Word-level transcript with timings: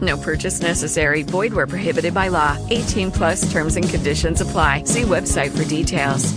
No 0.00 0.16
purchase 0.16 0.62
necessary. 0.62 1.24
Void 1.24 1.52
where 1.52 1.66
prohibited 1.66 2.14
by 2.14 2.28
law. 2.28 2.56
18 2.70 3.10
plus 3.10 3.50
terms 3.50 3.76
and 3.76 3.88
conditions 3.88 4.40
apply. 4.40 4.84
See 4.84 5.02
website 5.02 5.50
for 5.50 5.64
details. 5.64 6.34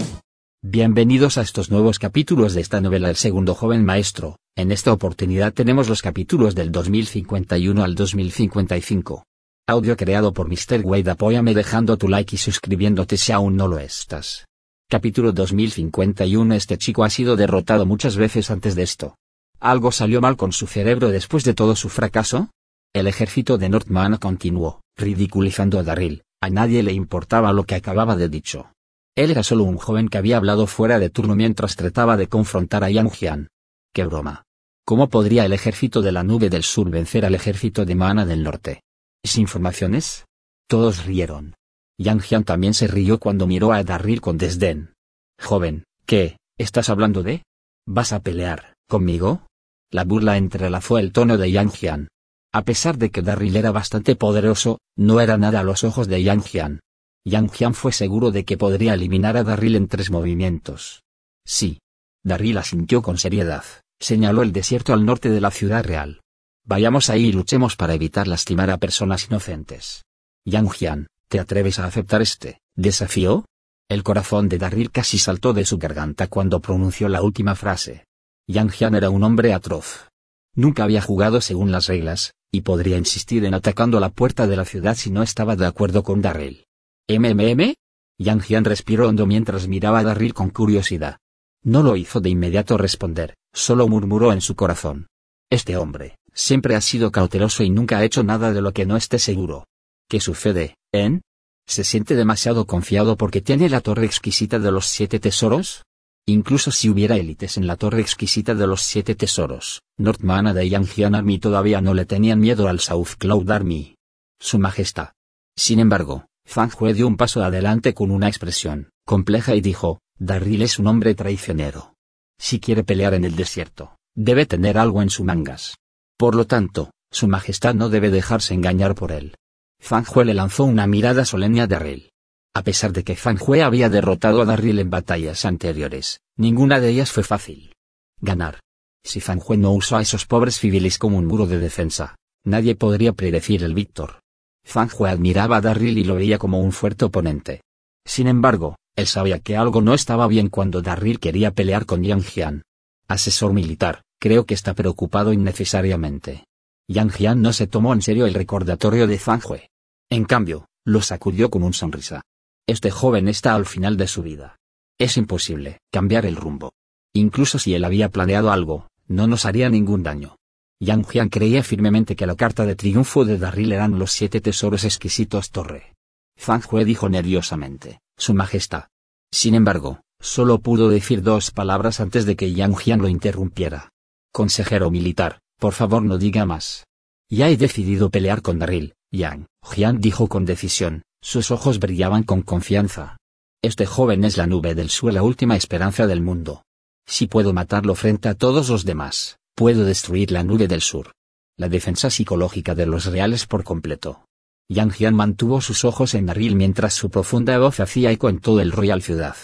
Bienvenidos 0.63 1.39
a 1.39 1.41
estos 1.41 1.71
nuevos 1.71 1.97
capítulos 1.97 2.53
de 2.53 2.61
esta 2.61 2.81
novela 2.81 3.09
El 3.09 3.15
segundo 3.15 3.55
joven 3.55 3.83
maestro. 3.83 4.37
En 4.55 4.71
esta 4.71 4.93
oportunidad 4.93 5.53
tenemos 5.53 5.89
los 5.89 6.01
capítulos 6.01 6.53
del 6.53 6.71
2051 6.71 7.83
al 7.83 7.95
2055. 7.95 9.23
Audio 9.67 9.97
creado 9.97 10.33
por 10.33 10.47
Mr. 10.47 10.81
Wade. 10.83 11.11
Apóyame 11.11 11.53
dejando 11.53 11.97
tu 11.97 12.07
like 12.07 12.35
y 12.35 12.37
suscribiéndote 12.37 13.17
si 13.17 13.31
aún 13.31 13.55
no 13.55 13.67
lo 13.67 13.79
estás. 13.79 14.45
Capítulo 14.87 15.31
2051 15.31 16.53
Este 16.53 16.77
chico 16.77 17.03
ha 17.03 17.09
sido 17.09 17.35
derrotado 17.35 17.85
muchas 17.85 18.15
veces 18.15 18.51
antes 18.51 18.75
de 18.75 18.83
esto. 18.83 19.15
¿Algo 19.59 19.91
salió 19.91 20.21
mal 20.21 20.37
con 20.37 20.51
su 20.51 20.67
cerebro 20.67 21.09
después 21.09 21.43
de 21.43 21.53
todo 21.53 21.75
su 21.75 21.89
fracaso? 21.89 22.49
El 22.93 23.07
ejército 23.07 23.57
de 23.57 23.69
Northman 23.69 24.17
continuó, 24.17 24.81
ridiculizando 24.97 25.79
a 25.79 25.83
Darryl, 25.83 26.23
a 26.41 26.49
nadie 26.49 26.83
le 26.83 26.91
importaba 26.91 27.53
lo 27.53 27.63
que 27.63 27.75
acababa 27.75 28.17
de 28.17 28.27
dicho. 28.27 28.73
Él 29.15 29.31
era 29.31 29.43
solo 29.43 29.63
un 29.63 29.77
joven 29.77 30.09
que 30.09 30.17
había 30.17 30.35
hablado 30.35 30.67
fuera 30.67 30.99
de 30.99 31.09
turno 31.09 31.35
mientras 31.35 31.77
trataba 31.77 32.17
de 32.17 32.27
confrontar 32.27 32.83
a 32.83 32.89
Yang 32.89 33.11
Jian. 33.11 33.47
¡Qué 33.93 34.03
broma! 34.05 34.43
¿Cómo 34.85 35.07
podría 35.07 35.45
el 35.45 35.53
ejército 35.53 36.01
de 36.01 36.11
la 36.11 36.23
nube 36.23 36.49
del 36.49 36.63
sur 36.63 36.89
vencer 36.89 37.25
al 37.25 37.33
ejército 37.33 37.85
de 37.85 37.95
Mana 37.95 38.25
del 38.25 38.43
norte? 38.43 38.81
¿Sin 39.23 39.43
informaciones? 39.43 40.25
Todos 40.67 41.05
rieron. 41.05 41.55
Yang 41.97 42.21
Jian 42.23 42.43
también 42.43 42.73
se 42.73 42.87
rió 42.87 43.19
cuando 43.19 43.47
miró 43.47 43.71
a 43.71 43.83
Darryl 43.83 44.19
con 44.19 44.37
desdén. 44.37 44.95
Joven, 45.39 45.85
¿qué, 46.05 46.37
estás 46.57 46.89
hablando 46.89 47.23
de? 47.23 47.43
¿Vas 47.87 48.11
a 48.11 48.19
pelear, 48.19 48.73
conmigo? 48.89 49.47
La 49.91 50.03
burla 50.03 50.35
entrelazó 50.35 50.97
el 50.97 51.13
tono 51.13 51.37
de 51.37 51.51
Yang 51.51 51.71
Jian. 51.71 52.07
A 52.53 52.63
pesar 52.63 52.97
de 52.97 53.11
que 53.11 53.21
Darryl 53.21 53.55
era 53.55 53.71
bastante 53.71 54.15
poderoso, 54.17 54.79
no 54.97 55.21
era 55.21 55.37
nada 55.37 55.61
a 55.61 55.63
los 55.63 55.85
ojos 55.85 56.07
de 56.07 56.21
Yang 56.21 56.43
Jian. 56.43 56.79
Yang 57.23 57.51
Jian 57.51 57.73
fue 57.73 57.93
seguro 57.93 58.31
de 58.31 58.43
que 58.43 58.57
podría 58.57 58.93
eliminar 58.93 59.37
a 59.37 59.43
Darryl 59.43 59.75
en 59.75 59.87
tres 59.87 60.11
movimientos. 60.11 61.03
Sí. 61.45 61.79
Darryl 62.23 62.57
asintió 62.57 63.01
con 63.01 63.17
seriedad, 63.17 63.63
señaló 63.99 64.41
el 64.41 64.51
desierto 64.51 64.93
al 64.93 65.05
norte 65.05 65.29
de 65.29 65.39
la 65.39 65.49
ciudad 65.49 65.83
real. 65.83 66.21
Vayamos 66.65 67.09
ahí 67.09 67.27
y 67.27 67.31
luchemos 67.31 67.75
para 67.75 67.93
evitar 67.93 68.27
lastimar 68.27 68.69
a 68.69 68.77
personas 68.77 69.27
inocentes. 69.27 70.03
Yang 70.45 70.69
Jian, 70.71 71.07
¿te 71.29 71.39
atreves 71.39 71.79
a 71.79 71.85
aceptar 71.85 72.21
este 72.21 72.59
desafío? 72.75 73.45
El 73.89 74.03
corazón 74.03 74.49
de 74.49 74.57
Darryl 74.57 74.91
casi 74.91 75.17
saltó 75.17 75.53
de 75.53 75.65
su 75.65 75.77
garganta 75.77 76.27
cuando 76.27 76.59
pronunció 76.59 77.07
la 77.07 77.21
última 77.21 77.55
frase. 77.55 78.05
Yang 78.47 78.71
Jian 78.71 78.95
era 78.95 79.09
un 79.09 79.23
hombre 79.23 79.53
atroz. 79.53 80.09
Nunca 80.53 80.83
había 80.83 81.01
jugado 81.01 81.39
según 81.39 81.71
las 81.71 81.87
reglas, 81.87 82.33
y 82.51 82.61
podría 82.61 82.97
insistir 82.97 83.45
en 83.45 83.53
atacando 83.53 83.99
la 83.99 84.09
puerta 84.09 84.45
de 84.45 84.57
la 84.57 84.65
ciudad 84.65 84.95
si 84.95 85.09
no 85.09 85.23
estaba 85.23 85.55
de 85.55 85.65
acuerdo 85.65 86.03
con 86.03 86.21
Darryl. 86.21 86.65
¿MMM? 87.07 87.75
Yang 88.17 88.41
Jian 88.41 88.65
respiró 88.65 89.07
hondo 89.07 89.25
mientras 89.25 89.67
miraba 89.67 89.99
a 89.99 90.03
Darryl 90.03 90.33
con 90.33 90.49
curiosidad. 90.49 91.17
No 91.63 91.81
lo 91.81 91.95
hizo 91.95 92.19
de 92.19 92.29
inmediato 92.29 92.77
responder, 92.77 93.35
solo 93.53 93.87
murmuró 93.87 94.33
en 94.33 94.41
su 94.41 94.55
corazón. 94.55 95.07
Este 95.49 95.77
hombre, 95.77 96.17
siempre 96.33 96.75
ha 96.75 96.81
sido 96.81 97.11
cauteloso 97.11 97.63
y 97.63 97.69
nunca 97.69 97.97
ha 97.97 98.03
hecho 98.03 98.23
nada 98.23 98.51
de 98.51 98.61
lo 98.61 98.73
que 98.73 98.85
no 98.85 98.97
esté 98.97 99.19
seguro. 99.19 99.65
¿Qué 100.09 100.19
sucede, 100.19 100.75
en? 100.91 101.21
¿Se 101.67 101.83
siente 101.83 102.15
demasiado 102.15 102.65
confiado 102.65 103.15
porque 103.15 103.41
tiene 103.41 103.69
la 103.69 103.81
torre 103.81 104.05
exquisita 104.05 104.59
de 104.59 104.71
los 104.71 104.87
siete 104.87 105.19
tesoros? 105.19 105.83
Incluso 106.27 106.71
si 106.71 106.89
hubiera 106.89 107.17
élites 107.17 107.57
en 107.57 107.67
la 107.67 107.75
torre 107.75 108.01
exquisita 108.01 108.53
de 108.53 108.67
los 108.67 108.81
siete 108.81 109.15
tesoros, 109.15 109.81
Northmana 109.97 110.53
de 110.53 110.69
Jian 110.69 111.15
Army 111.15 111.39
todavía 111.39 111.81
no 111.81 111.93
le 111.93 112.05
tenían 112.05 112.39
miedo 112.39 112.67
al 112.67 112.79
South 112.79 113.15
Cloud 113.17 113.49
Army. 113.49 113.95
Su 114.39 114.59
Majestad. 114.59 115.09
Sin 115.57 115.79
embargo, 115.79 116.25
Fang 116.45 116.71
Hue 116.77 116.93
dio 116.93 117.07
un 117.07 117.17
paso 117.17 117.43
adelante 117.43 117.93
con 117.93 118.11
una 118.11 118.27
expresión 118.27 118.89
compleja 119.05 119.55
y 119.55 119.61
dijo, 119.61 119.99
Darryl 120.19 120.61
es 120.61 120.79
un 120.79 120.87
hombre 120.87 121.15
traicionero. 121.15 121.95
Si 122.39 122.59
quiere 122.59 122.83
pelear 122.83 123.13
en 123.13 123.25
el 123.25 123.35
desierto, 123.35 123.97
debe 124.15 124.45
tener 124.45 124.77
algo 124.77 125.01
en 125.01 125.09
su 125.09 125.23
mangas. 125.23 125.75
Por 126.17 126.35
lo 126.35 126.45
tanto, 126.45 126.91
su 127.11 127.27
Majestad 127.27 127.73
no 127.73 127.89
debe 127.89 128.09
dejarse 128.09 128.53
engañar 128.53 128.95
por 128.95 129.11
él. 129.11 129.35
Fang 129.79 130.05
Hue 130.07 130.25
le 130.25 130.33
lanzó 130.33 130.63
una 130.63 130.87
mirada 130.87 131.25
solemne 131.25 131.61
a 131.61 131.67
Darryl. 131.67 132.10
A 132.53 132.63
pesar 132.63 132.91
de 132.91 133.03
que 133.03 133.15
Fan 133.15 133.37
Hue 133.39 133.63
había 133.63 133.89
derrotado 133.89 134.41
a 134.41 134.45
Darryl 134.45 134.79
en 134.79 134.89
batallas 134.89 135.45
anteriores, 135.45 136.19
ninguna 136.35 136.81
de 136.81 136.89
ellas 136.89 137.11
fue 137.11 137.23
fácil. 137.23 137.73
Ganar. 138.19 138.59
Si 139.03 139.21
Fan 139.21 139.41
Hue 139.43 139.55
no 139.55 139.71
usó 139.71 139.95
a 139.95 140.01
esos 140.01 140.25
pobres 140.25 140.59
civiles 140.59 140.97
como 140.97 141.17
un 141.17 141.25
muro 141.25 141.47
de 141.47 141.59
defensa, 141.59 142.15
nadie 142.43 142.75
podría 142.75 143.13
predecir 143.13 143.63
el 143.63 143.73
Víctor. 143.73 144.19
Fan 144.65 144.89
Hue 144.95 145.09
admiraba 145.09 145.57
a 145.57 145.61
Darryl 145.61 145.97
y 145.97 146.03
lo 146.03 146.15
veía 146.15 146.37
como 146.37 146.59
un 146.59 146.73
fuerte 146.73 147.05
oponente. 147.05 147.61
Sin 148.05 148.27
embargo, 148.27 148.75
él 148.97 149.07
sabía 149.07 149.39
que 149.39 149.55
algo 149.55 149.81
no 149.81 149.93
estaba 149.93 150.27
bien 150.27 150.49
cuando 150.49 150.81
Darryl 150.81 151.19
quería 151.19 151.51
pelear 151.51 151.85
con 151.85 152.03
Yang 152.03 152.23
Jian. 152.23 152.63
Asesor 153.07 153.53
militar, 153.53 154.01
creo 154.19 154.45
que 154.45 154.53
está 154.53 154.73
preocupado 154.73 155.31
innecesariamente. 155.31 156.43
Yang 156.87 157.11
Jian 157.13 157.41
no 157.41 157.53
se 157.53 157.67
tomó 157.67 157.93
en 157.93 158.01
serio 158.01 158.25
el 158.25 158.33
recordatorio 158.33 159.07
de 159.07 159.17
Fan 159.17 159.41
Hue. 159.47 159.69
En 160.09 160.25
cambio, 160.25 160.67
lo 160.85 161.01
sacudió 161.01 161.49
con 161.49 161.63
una 161.63 161.73
sonrisa. 161.73 162.21
Este 162.71 162.89
joven 162.89 163.27
está 163.27 163.53
al 163.53 163.65
final 163.65 163.97
de 163.97 164.07
su 164.07 164.23
vida. 164.23 164.55
Es 164.97 165.17
imposible 165.17 165.79
cambiar 165.91 166.25
el 166.25 166.37
rumbo. 166.37 166.71
Incluso 167.13 167.59
si 167.59 167.73
él 167.73 167.83
había 167.83 168.07
planeado 168.07 168.49
algo, 168.49 168.87
no 169.09 169.27
nos 169.27 169.45
haría 169.45 169.69
ningún 169.69 170.03
daño. 170.03 170.37
Yang 170.79 171.05
Jian 171.09 171.27
creía 171.27 171.63
firmemente 171.63 172.15
que 172.15 172.25
la 172.25 172.37
carta 172.37 172.65
de 172.65 172.77
triunfo 172.77 173.25
de 173.25 173.37
Darryl 173.37 173.73
eran 173.73 173.99
los 173.99 174.13
siete 174.13 174.39
tesoros 174.39 174.85
exquisitos 174.85 175.51
Torre. 175.51 175.95
Fang 176.37 176.63
Hue 176.71 176.85
dijo 176.85 177.09
nerviosamente, 177.09 177.99
Su 178.17 178.33
Majestad. 178.33 178.85
Sin 179.33 179.53
embargo, 179.53 179.99
solo 180.21 180.59
pudo 180.59 180.87
decir 180.87 181.23
dos 181.23 181.51
palabras 181.51 181.99
antes 181.99 182.25
de 182.25 182.37
que 182.37 182.53
Yang 182.53 182.77
Jian 182.77 183.01
lo 183.01 183.09
interrumpiera. 183.09 183.89
Consejero 184.31 184.89
militar, 184.91 185.41
por 185.59 185.73
favor 185.73 186.03
no 186.03 186.17
diga 186.17 186.45
más. 186.45 186.85
Ya 187.29 187.49
he 187.49 187.57
decidido 187.57 188.09
pelear 188.09 188.41
con 188.41 188.59
Darryl, 188.59 188.93
Yang 189.11 189.47
Jian 189.61 189.99
dijo 189.99 190.29
con 190.29 190.45
decisión, 190.45 191.03
sus 191.23 191.51
ojos 191.51 191.79
brillaban 191.79 192.23
con 192.23 192.41
confianza. 192.41 193.17
Este 193.63 193.85
joven 193.85 194.23
es 194.23 194.37
la 194.37 194.47
nube 194.47 194.73
del 194.73 194.89
sur, 194.89 195.13
la 195.13 195.23
última 195.23 195.55
esperanza 195.55 196.07
del 196.07 196.21
mundo. 196.21 196.63
Si 197.07 197.27
puedo 197.27 197.53
matarlo 197.53 197.95
frente 197.95 198.27
a 198.27 198.35
todos 198.35 198.69
los 198.69 198.85
demás, 198.85 199.37
puedo 199.55 199.85
destruir 199.85 200.31
la 200.31 200.43
nube 200.43 200.67
del 200.67 200.81
sur. 200.81 201.11
La 201.57 201.69
defensa 201.69 202.09
psicológica 202.09 202.73
de 202.73 202.87
los 202.87 203.05
reales 203.05 203.45
por 203.45 203.63
completo. 203.63 204.25
Yang 204.67 204.93
Jian 204.93 205.15
mantuvo 205.15 205.61
sus 205.61 205.85
ojos 205.85 206.15
en 206.15 206.25
Darryl 206.25 206.55
mientras 206.55 206.93
su 206.93 207.09
profunda 207.09 207.57
voz 207.59 207.79
hacía 207.79 208.11
eco 208.11 208.29
en 208.29 208.39
todo 208.39 208.61
el 208.61 208.71
Royal 208.71 209.01
Ciudad. 209.01 209.35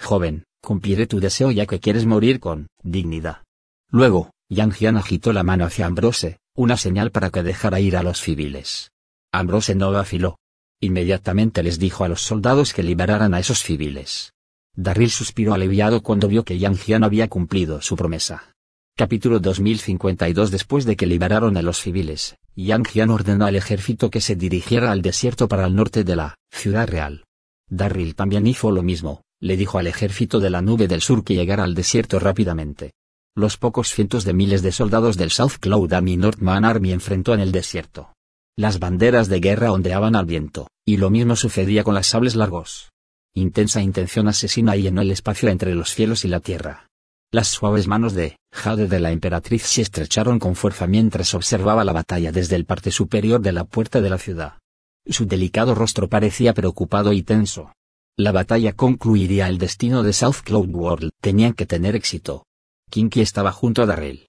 Joven, 0.00 0.44
cumpliré 0.62 1.06
tu 1.06 1.20
deseo 1.20 1.50
ya 1.50 1.66
que 1.66 1.78
quieres 1.78 2.06
morir 2.06 2.40
con 2.40 2.68
dignidad. 2.82 3.42
Luego, 3.90 4.30
Yang 4.48 4.72
Jian 4.72 4.96
agitó 4.96 5.32
la 5.32 5.42
mano 5.44 5.66
hacia 5.66 5.86
Ambrose, 5.86 6.38
una 6.56 6.76
señal 6.76 7.10
para 7.10 7.30
que 7.30 7.42
dejara 7.42 7.80
ir 7.80 7.96
a 7.96 8.02
los 8.02 8.20
civiles. 8.20 8.90
Ambrose 9.30 9.74
no 9.74 9.92
vaciló. 9.92 10.38
Inmediatamente 10.84 11.62
les 11.62 11.78
dijo 11.78 12.02
a 12.02 12.08
los 12.08 12.22
soldados 12.22 12.72
que 12.72 12.82
liberaran 12.82 13.34
a 13.34 13.38
esos 13.38 13.62
civiles. 13.62 14.32
Darryl 14.74 15.10
suspiró 15.10 15.54
aliviado 15.54 16.02
cuando 16.02 16.26
vio 16.26 16.44
que 16.44 16.58
Yang 16.58 16.76
Jian 16.76 17.04
había 17.04 17.28
cumplido 17.28 17.80
su 17.80 17.94
promesa. 17.94 18.56
Capítulo 18.96 19.38
2052 19.38 20.50
Después 20.50 20.84
de 20.84 20.96
que 20.96 21.06
liberaron 21.06 21.56
a 21.56 21.62
los 21.62 21.78
civiles, 21.80 22.34
Yang 22.56 22.88
Jian 22.88 23.10
ordenó 23.10 23.46
al 23.46 23.54
ejército 23.54 24.10
que 24.10 24.20
se 24.20 24.34
dirigiera 24.34 24.90
al 24.90 25.02
desierto 25.02 25.46
para 25.46 25.68
el 25.68 25.76
norte 25.76 26.02
de 26.02 26.16
la 26.16 26.34
ciudad 26.50 26.88
real. 26.88 27.26
Darryl 27.70 28.16
también 28.16 28.48
hizo 28.48 28.72
lo 28.72 28.82
mismo, 28.82 29.22
le 29.38 29.56
dijo 29.56 29.78
al 29.78 29.86
ejército 29.86 30.40
de 30.40 30.50
la 30.50 30.62
nube 30.62 30.88
del 30.88 31.00
sur 31.00 31.22
que 31.22 31.36
llegara 31.36 31.62
al 31.62 31.76
desierto 31.76 32.18
rápidamente. 32.18 32.90
Los 33.36 33.56
pocos 33.56 33.94
cientos 33.94 34.24
de 34.24 34.32
miles 34.32 34.62
de 34.62 34.72
soldados 34.72 35.16
del 35.16 35.30
South 35.30 35.58
Cloud 35.60 35.92
Army 35.92 36.16
Northman 36.16 36.64
Army 36.64 36.90
enfrentó 36.90 37.34
en 37.34 37.40
el 37.40 37.52
desierto. 37.52 38.12
Las 38.56 38.78
banderas 38.78 39.28
de 39.28 39.40
guerra 39.40 39.72
ondeaban 39.72 40.14
al 40.14 40.26
viento, 40.26 40.68
y 40.84 40.98
lo 40.98 41.08
mismo 41.08 41.36
sucedía 41.36 41.84
con 41.84 41.94
las 41.94 42.08
sables 42.08 42.36
largos. 42.36 42.90
Intensa 43.34 43.80
intención 43.80 44.28
asesina 44.28 44.76
llenó 44.76 45.00
el 45.00 45.10
espacio 45.10 45.48
entre 45.48 45.74
los 45.74 45.94
cielos 45.94 46.26
y 46.26 46.28
la 46.28 46.40
tierra. 46.40 46.86
Las 47.32 47.48
suaves 47.48 47.86
manos 47.86 48.12
de 48.12 48.36
Jade 48.52 48.88
de 48.88 49.00
la 49.00 49.10
emperatriz 49.10 49.62
se 49.62 49.80
estrecharon 49.80 50.38
con 50.38 50.54
fuerza 50.54 50.86
mientras 50.86 51.32
observaba 51.32 51.82
la 51.82 51.94
batalla 51.94 52.30
desde 52.30 52.56
el 52.56 52.66
parte 52.66 52.90
superior 52.90 53.40
de 53.40 53.52
la 53.52 53.64
puerta 53.64 54.02
de 54.02 54.10
la 54.10 54.18
ciudad. 54.18 54.58
Su 55.06 55.24
delicado 55.24 55.74
rostro 55.74 56.08
parecía 56.10 56.52
preocupado 56.52 57.14
y 57.14 57.22
tenso. 57.22 57.72
La 58.18 58.32
batalla 58.32 58.74
concluiría 58.74 59.48
el 59.48 59.56
destino 59.56 60.02
de 60.02 60.12
South 60.12 60.42
Cloud 60.44 60.68
World. 60.68 61.10
Tenían 61.22 61.54
que 61.54 61.64
tener 61.64 61.96
éxito. 61.96 62.44
Kinky 62.90 63.22
estaba 63.22 63.50
junto 63.50 63.80
a 63.80 63.86
Darrell. 63.86 64.28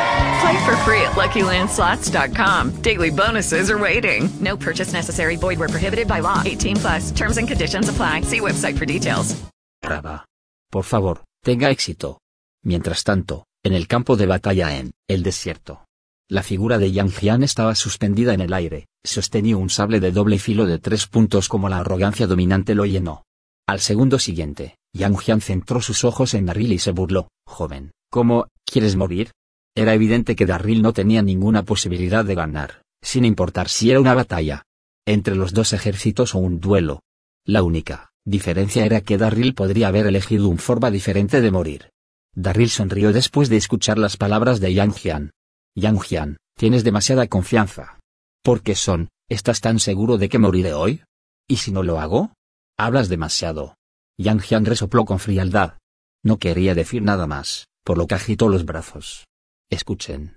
Play 0.41 0.57
for 0.65 0.75
free 0.77 1.01
at 1.01 1.13
LuckyLandSlots.com. 1.15 2.81
Daily 2.81 3.11
bonuses 3.11 3.69
are 3.69 3.77
waiting. 3.77 4.29
No 4.39 4.57
purchase 4.57 4.91
necessary. 4.93 5.37
Void 5.37 5.59
where 5.59 5.69
prohibited 5.69 6.07
by 6.07 6.21
law. 6.21 6.41
18 6.43 6.77
plus. 6.77 7.11
Terms 7.11 7.37
and 7.37 7.47
conditions 7.47 7.89
apply. 7.89 8.21
See 8.21 8.39
website 8.39 8.77
for 8.77 8.85
details. 8.85 9.35
Raba. 9.83 10.25
Por 10.71 10.83
favor, 10.83 11.23
tenga 11.43 11.69
éxito. 11.69 12.19
Mientras 12.63 13.03
tanto, 13.03 13.45
en 13.63 13.73
el 13.73 13.87
campo 13.87 14.15
de 14.15 14.25
batalla 14.25 14.77
en 14.77 14.93
el 15.07 15.21
desierto. 15.21 15.85
La 16.29 16.43
figura 16.43 16.77
de 16.77 16.91
Yang 16.91 17.11
Jian 17.11 17.43
estaba 17.43 17.75
suspendida 17.75 18.33
en 18.33 18.39
el 18.39 18.53
aire, 18.53 18.87
sostenía 19.03 19.57
un 19.57 19.69
sable 19.69 19.99
de 19.99 20.11
doble 20.11 20.39
filo 20.39 20.65
de 20.65 20.79
tres 20.79 21.07
puntos 21.07 21.49
como 21.49 21.67
la 21.67 21.79
arrogancia 21.79 22.25
dominante 22.25 22.73
lo 22.73 22.85
llenó. 22.85 23.25
Al 23.67 23.81
segundo 23.81 24.17
siguiente, 24.17 24.77
Yang 24.93 25.17
Jian 25.17 25.41
centró 25.41 25.81
sus 25.81 26.05
ojos 26.05 26.33
en 26.33 26.45
Darryl 26.45 26.71
y 26.71 26.79
se 26.79 26.91
burló, 26.91 27.27
joven, 27.45 27.91
¿cómo, 28.09 28.47
quieres 28.65 28.95
morir? 28.95 29.31
Era 29.75 29.93
evidente 29.93 30.35
que 30.35 30.45
Darryl 30.45 30.81
no 30.81 30.93
tenía 30.93 31.21
ninguna 31.21 31.63
posibilidad 31.63 32.25
de 32.25 32.35
ganar, 32.35 32.83
sin 33.01 33.25
importar 33.25 33.69
si 33.69 33.89
era 33.89 33.99
una 33.99 34.13
batalla 34.13 34.65
entre 35.05 35.35
los 35.35 35.53
dos 35.53 35.73
ejércitos 35.73 36.35
o 36.35 36.39
un 36.39 36.59
duelo. 36.59 37.01
La 37.45 37.63
única 37.63 38.11
diferencia 38.23 38.85
era 38.85 39.01
que 39.01 39.17
Darryl 39.17 39.55
podría 39.55 39.87
haber 39.87 40.05
elegido 40.05 40.47
un 40.47 40.59
forma 40.59 40.91
diferente 40.91 41.41
de 41.41 41.51
morir. 41.51 41.89
Darryl 42.35 42.69
sonrió 42.69 43.11
después 43.11 43.49
de 43.49 43.57
escuchar 43.57 43.97
las 43.97 44.15
palabras 44.15 44.59
de 44.59 44.73
Yang 44.73 44.93
Jian. 44.93 45.31
Yang 45.75 45.99
Jian, 46.01 46.37
tienes 46.55 46.83
demasiada 46.83 47.27
confianza. 47.27 47.99
¿Por 48.43 48.61
qué 48.61 48.75
son? 48.75 49.09
¿Estás 49.27 49.61
tan 49.61 49.79
seguro 49.79 50.17
de 50.17 50.29
que 50.29 50.39
moriré 50.39 50.73
hoy? 50.73 51.03
¿Y 51.47 51.57
si 51.57 51.71
no 51.71 51.83
lo 51.83 51.99
hago? 51.99 52.33
Hablas 52.77 53.09
demasiado. 53.09 53.75
Yang 54.17 54.41
Jian 54.41 54.65
resopló 54.65 55.05
con 55.05 55.19
frialdad. 55.19 55.77
No 56.23 56.37
quería 56.37 56.75
decir 56.75 57.01
nada 57.01 57.25
más, 57.25 57.67
por 57.83 57.97
lo 57.97 58.05
que 58.05 58.15
agitó 58.15 58.49
los 58.49 58.65
brazos. 58.65 59.25
Escuchen. 59.71 60.35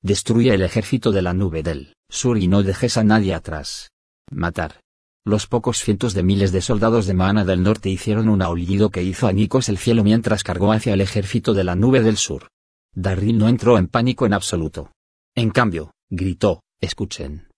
Destruye 0.00 0.54
el 0.54 0.62
ejército 0.62 1.10
de 1.10 1.20
la 1.20 1.34
nube 1.34 1.64
del 1.64 1.94
sur 2.08 2.38
y 2.38 2.46
no 2.46 2.62
dejes 2.62 2.96
a 2.96 3.02
nadie 3.02 3.34
atrás. 3.34 3.90
Matar. 4.30 4.80
Los 5.24 5.48
pocos 5.48 5.80
cientos 5.80 6.14
de 6.14 6.22
miles 6.22 6.52
de 6.52 6.62
soldados 6.62 7.06
de 7.06 7.14
Mana 7.14 7.44
del 7.44 7.64
norte 7.64 7.90
hicieron 7.90 8.28
un 8.28 8.42
aullido 8.42 8.90
que 8.90 9.02
hizo 9.02 9.26
añicos 9.26 9.68
el 9.68 9.76
cielo 9.76 10.04
mientras 10.04 10.44
cargó 10.44 10.70
hacia 10.70 10.94
el 10.94 11.00
ejército 11.00 11.52
de 11.52 11.64
la 11.64 11.74
nube 11.74 12.00
del 12.00 12.16
sur. 12.16 12.46
Darryl 12.94 13.36
no 13.36 13.48
entró 13.48 13.76
en 13.76 13.88
pánico 13.88 14.24
en 14.24 14.34
absoluto. 14.34 14.92
En 15.34 15.50
cambio, 15.50 15.90
gritó, 16.08 16.62
escuchen. 16.80 17.48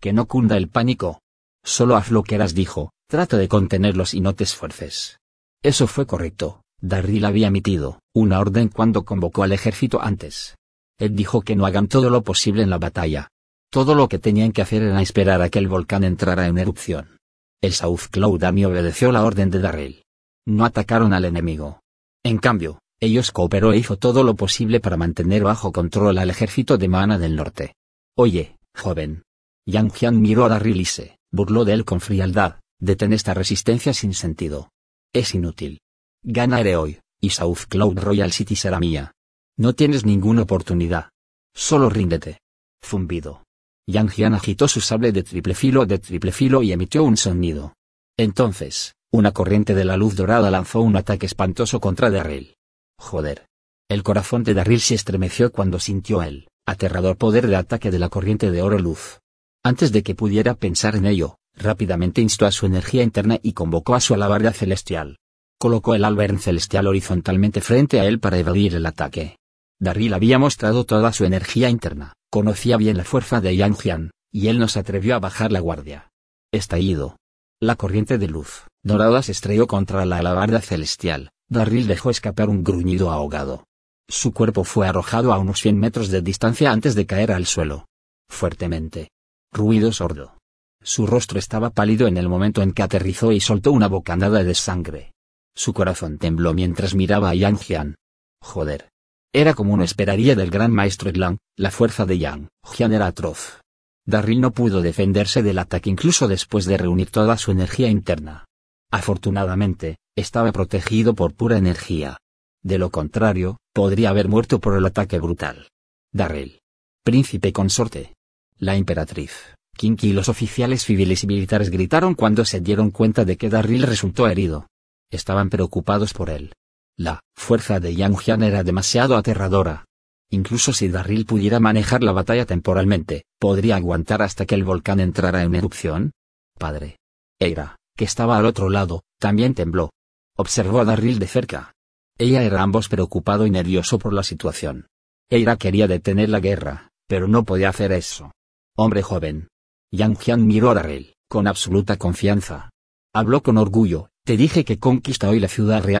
Que 0.00 0.14
no 0.14 0.26
cunda 0.26 0.56
el 0.56 0.70
pánico. 0.70 1.20
Solo 1.62 1.96
haz 1.96 2.10
lo 2.10 2.22
que 2.22 2.36
harás 2.36 2.54
dijo, 2.54 2.92
trata 3.10 3.36
de 3.36 3.48
contenerlos 3.48 4.14
y 4.14 4.22
no 4.22 4.34
te 4.34 4.44
esfuerces. 4.44 5.18
Eso 5.62 5.86
fue 5.86 6.06
correcto, 6.06 6.62
Darryl 6.80 7.26
había 7.26 7.48
emitido 7.48 8.00
una 8.14 8.40
orden 8.40 8.68
cuando 8.68 9.04
convocó 9.04 9.42
al 9.42 9.52
ejército 9.52 10.00
antes. 10.00 10.57
Él 10.98 11.14
dijo 11.14 11.42
que 11.42 11.56
no 11.56 11.64
hagan 11.64 11.88
todo 11.88 12.10
lo 12.10 12.22
posible 12.22 12.62
en 12.62 12.70
la 12.70 12.78
batalla. 12.78 13.30
Todo 13.70 13.94
lo 13.94 14.08
que 14.08 14.18
tenían 14.18 14.52
que 14.52 14.62
hacer 14.62 14.82
era 14.82 15.00
esperar 15.00 15.42
a 15.42 15.48
que 15.48 15.58
el 15.58 15.68
volcán 15.68 16.02
entrara 16.02 16.46
en 16.46 16.58
erupción. 16.58 17.18
El 17.60 17.72
South 17.72 18.08
Cloud 18.10 18.42
Army 18.42 18.64
obedeció 18.64 19.12
la 19.12 19.24
orden 19.24 19.50
de 19.50 19.60
Darrell. 19.60 20.04
No 20.46 20.64
atacaron 20.64 21.12
al 21.12 21.24
enemigo. 21.24 21.82
En 22.24 22.38
cambio, 22.38 22.80
ellos 23.00 23.30
cooperó 23.30 23.72
e 23.72 23.78
hizo 23.78 23.96
todo 23.96 24.24
lo 24.24 24.34
posible 24.34 24.80
para 24.80 24.96
mantener 24.96 25.44
bajo 25.44 25.72
control 25.72 26.18
al 26.18 26.30
ejército 26.30 26.78
de 26.78 26.88
Mana 26.88 27.18
del 27.18 27.36
norte. 27.36 27.74
Oye, 28.16 28.56
joven. 28.74 29.22
Yang 29.66 29.92
Jian 29.92 30.20
miró 30.20 30.46
a 30.46 30.48
Darryl 30.48 30.80
y 30.80 30.84
se 30.84 31.18
burló 31.30 31.64
de 31.64 31.74
él 31.74 31.84
con 31.84 32.00
frialdad, 32.00 32.60
detén 32.80 33.12
esta 33.12 33.34
resistencia 33.34 33.92
sin 33.92 34.14
sentido. 34.14 34.70
Es 35.12 35.34
inútil. 35.34 35.80
Ganaré 36.22 36.76
hoy, 36.76 37.00
y 37.20 37.30
South 37.30 37.66
Cloud 37.68 37.98
Royal 37.98 38.32
City 38.32 38.56
será 38.56 38.80
mía. 38.80 39.12
No 39.58 39.72
tienes 39.72 40.06
ninguna 40.06 40.42
oportunidad. 40.42 41.10
Solo 41.52 41.90
ríndete. 41.90 42.38
Zumbido. 42.80 43.42
Yang 43.88 44.10
Jian 44.10 44.34
agitó 44.34 44.68
su 44.68 44.80
sable 44.80 45.10
de 45.10 45.24
triple 45.24 45.52
filo 45.56 45.84
de 45.84 45.98
triple 45.98 46.30
filo 46.30 46.62
y 46.62 46.70
emitió 46.70 47.02
un 47.02 47.16
sonido. 47.16 47.74
Entonces, 48.16 48.94
una 49.10 49.32
corriente 49.32 49.74
de 49.74 49.84
la 49.84 49.96
luz 49.96 50.14
dorada 50.14 50.52
lanzó 50.52 50.80
un 50.80 50.94
ataque 50.94 51.26
espantoso 51.26 51.80
contra 51.80 52.08
Darryl. 52.08 52.54
Joder. 53.00 53.46
El 53.90 54.04
corazón 54.04 54.44
de 54.44 54.54
Darryl 54.54 54.80
se 54.80 54.94
estremeció 54.94 55.50
cuando 55.50 55.80
sintió 55.80 56.22
el 56.22 56.46
aterrador 56.64 57.16
poder 57.16 57.48
de 57.48 57.56
ataque 57.56 57.90
de 57.90 57.98
la 57.98 58.10
corriente 58.10 58.52
de 58.52 58.62
oro 58.62 58.78
luz. 58.78 59.18
Antes 59.64 59.90
de 59.90 60.04
que 60.04 60.14
pudiera 60.14 60.54
pensar 60.54 60.94
en 60.94 61.04
ello, 61.04 61.36
rápidamente 61.56 62.20
instó 62.20 62.46
a 62.46 62.52
su 62.52 62.66
energía 62.66 63.02
interna 63.02 63.40
y 63.42 63.54
convocó 63.54 63.96
a 63.96 64.00
su 64.00 64.14
alabarda 64.14 64.52
celestial. 64.52 65.18
Colocó 65.58 65.96
el 65.96 66.04
Albern 66.04 66.38
celestial 66.38 66.86
horizontalmente 66.86 67.60
frente 67.60 67.98
a 67.98 68.04
él 68.04 68.20
para 68.20 68.38
evadir 68.38 68.76
el 68.76 68.86
ataque. 68.86 69.38
Darryl 69.80 70.14
había 70.14 70.38
mostrado 70.38 70.84
toda 70.84 71.12
su 71.12 71.24
energía 71.24 71.70
interna, 71.70 72.14
conocía 72.30 72.76
bien 72.76 72.96
la 72.96 73.04
fuerza 73.04 73.40
de 73.40 73.56
Yang 73.56 73.76
Jian, 73.76 74.10
y 74.32 74.48
él 74.48 74.58
no 74.58 74.68
se 74.68 74.80
atrevió 74.80 75.14
a 75.14 75.20
bajar 75.20 75.52
la 75.52 75.60
guardia. 75.60 76.10
Estallido. 76.52 77.16
La 77.60 77.76
corriente 77.76 78.18
de 78.18 78.28
luz 78.28 78.64
dorada 78.84 79.22
se 79.22 79.32
estrelló 79.32 79.66
contra 79.66 80.04
la 80.06 80.18
alabarda 80.18 80.60
celestial. 80.60 81.30
Darryl 81.48 81.86
dejó 81.86 82.10
escapar 82.10 82.48
un 82.48 82.62
gruñido 82.62 83.10
ahogado. 83.10 83.64
Su 84.08 84.32
cuerpo 84.32 84.64
fue 84.64 84.86
arrojado 84.86 85.32
a 85.32 85.38
unos 85.38 85.60
100 85.60 85.78
metros 85.78 86.08
de 86.08 86.22
distancia 86.22 86.72
antes 86.72 86.94
de 86.94 87.06
caer 87.06 87.32
al 87.32 87.46
suelo. 87.46 87.86
Fuertemente. 88.28 89.10
Ruido 89.52 89.92
sordo. 89.92 90.38
Su 90.82 91.06
rostro 91.06 91.38
estaba 91.38 91.70
pálido 91.70 92.06
en 92.06 92.16
el 92.16 92.28
momento 92.28 92.62
en 92.62 92.72
que 92.72 92.82
aterrizó 92.82 93.32
y 93.32 93.40
soltó 93.40 93.72
una 93.72 93.88
bocanada 93.88 94.42
de 94.44 94.54
sangre. 94.54 95.12
Su 95.54 95.72
corazón 95.72 96.18
tembló 96.18 96.54
mientras 96.54 96.94
miraba 96.94 97.30
a 97.30 97.34
Yang 97.34 97.58
Jian. 97.58 97.94
Joder. 98.40 98.88
Era 99.32 99.54
como 99.54 99.74
uno 99.74 99.84
esperaría 99.84 100.34
del 100.34 100.50
gran 100.50 100.72
maestro 100.72 101.10
Lang, 101.12 101.38
la 101.56 101.70
fuerza 101.70 102.06
de 102.06 102.18
Yang 102.18 102.48
Jian 102.64 102.92
era 102.92 103.06
atroz. 103.06 103.60
Darryl 104.06 104.40
no 104.40 104.52
pudo 104.52 104.80
defenderse 104.80 105.42
del 105.42 105.58
ataque 105.58 105.90
incluso 105.90 106.28
después 106.28 106.64
de 106.64 106.78
reunir 106.78 107.10
toda 107.10 107.36
su 107.36 107.50
energía 107.50 107.88
interna. 107.88 108.46
Afortunadamente, 108.90 109.98
estaba 110.16 110.50
protegido 110.52 111.14
por 111.14 111.34
pura 111.34 111.58
energía. 111.58 112.16
De 112.62 112.78
lo 112.78 112.90
contrario, 112.90 113.58
podría 113.74 114.10
haber 114.10 114.28
muerto 114.28 114.60
por 114.60 114.76
el 114.76 114.86
ataque 114.86 115.18
brutal. 115.18 115.68
Darrell. 116.10 116.60
Príncipe 117.04 117.52
consorte. 117.52 118.14
La 118.56 118.76
emperatriz, 118.76 119.54
Kinky 119.76 120.08
y 120.08 120.12
los 120.12 120.28
oficiales 120.28 120.84
civiles 120.84 121.22
y 121.22 121.26
militares 121.26 121.70
gritaron 121.70 122.14
cuando 122.14 122.46
se 122.46 122.60
dieron 122.60 122.90
cuenta 122.90 123.26
de 123.26 123.36
que 123.36 123.50
Darryl 123.50 123.82
resultó 123.82 124.26
herido. 124.26 124.66
Estaban 125.10 125.50
preocupados 125.50 126.14
por 126.14 126.30
él. 126.30 126.52
La 126.98 127.20
fuerza 127.36 127.78
de 127.78 127.94
Yang 127.94 128.16
Jian 128.16 128.42
era 128.42 128.64
demasiado 128.64 129.16
aterradora. 129.16 129.84
Incluso 130.30 130.72
si 130.72 130.88
Darryl 130.88 131.26
pudiera 131.26 131.60
manejar 131.60 132.02
la 132.02 132.10
batalla 132.10 132.44
temporalmente, 132.44 133.24
¿podría 133.38 133.76
aguantar 133.76 134.20
hasta 134.20 134.46
que 134.46 134.56
el 134.56 134.64
volcán 134.64 134.98
entrara 134.98 135.44
en 135.44 135.54
erupción? 135.54 136.10
Padre. 136.58 136.98
Eira, 137.38 137.76
que 137.96 138.04
estaba 138.04 138.36
al 138.36 138.46
otro 138.46 138.68
lado, 138.68 139.04
también 139.20 139.54
tembló. 139.54 139.90
Observó 140.36 140.80
a 140.80 140.84
Darryl 140.84 141.20
de 141.20 141.28
cerca. 141.28 141.72
Ella 142.18 142.42
era 142.42 142.62
ambos 142.62 142.88
preocupado 142.88 143.46
y 143.46 143.50
nervioso 143.50 144.00
por 144.00 144.12
la 144.12 144.24
situación. 144.24 144.88
Eira 145.30 145.56
quería 145.56 145.86
detener 145.86 146.30
la 146.30 146.40
guerra, 146.40 146.90
pero 147.06 147.28
no 147.28 147.44
podía 147.44 147.68
hacer 147.68 147.92
eso. 147.92 148.32
Hombre 148.76 149.02
joven. 149.02 149.46
Yang 149.92 150.18
Jian 150.18 150.46
miró 150.48 150.70
a 150.70 150.74
Darryl, 150.74 151.14
con 151.28 151.46
absoluta 151.46 151.96
confianza. 151.96 152.70
Habló 153.14 153.44
con 153.44 153.56
orgullo, 153.56 154.10
te 154.24 154.36
dije 154.36 154.64
que 154.64 154.80
conquista 154.80 155.28
hoy 155.28 155.38
la 155.38 155.48
ciudad 155.48 155.84
real. 155.84 156.00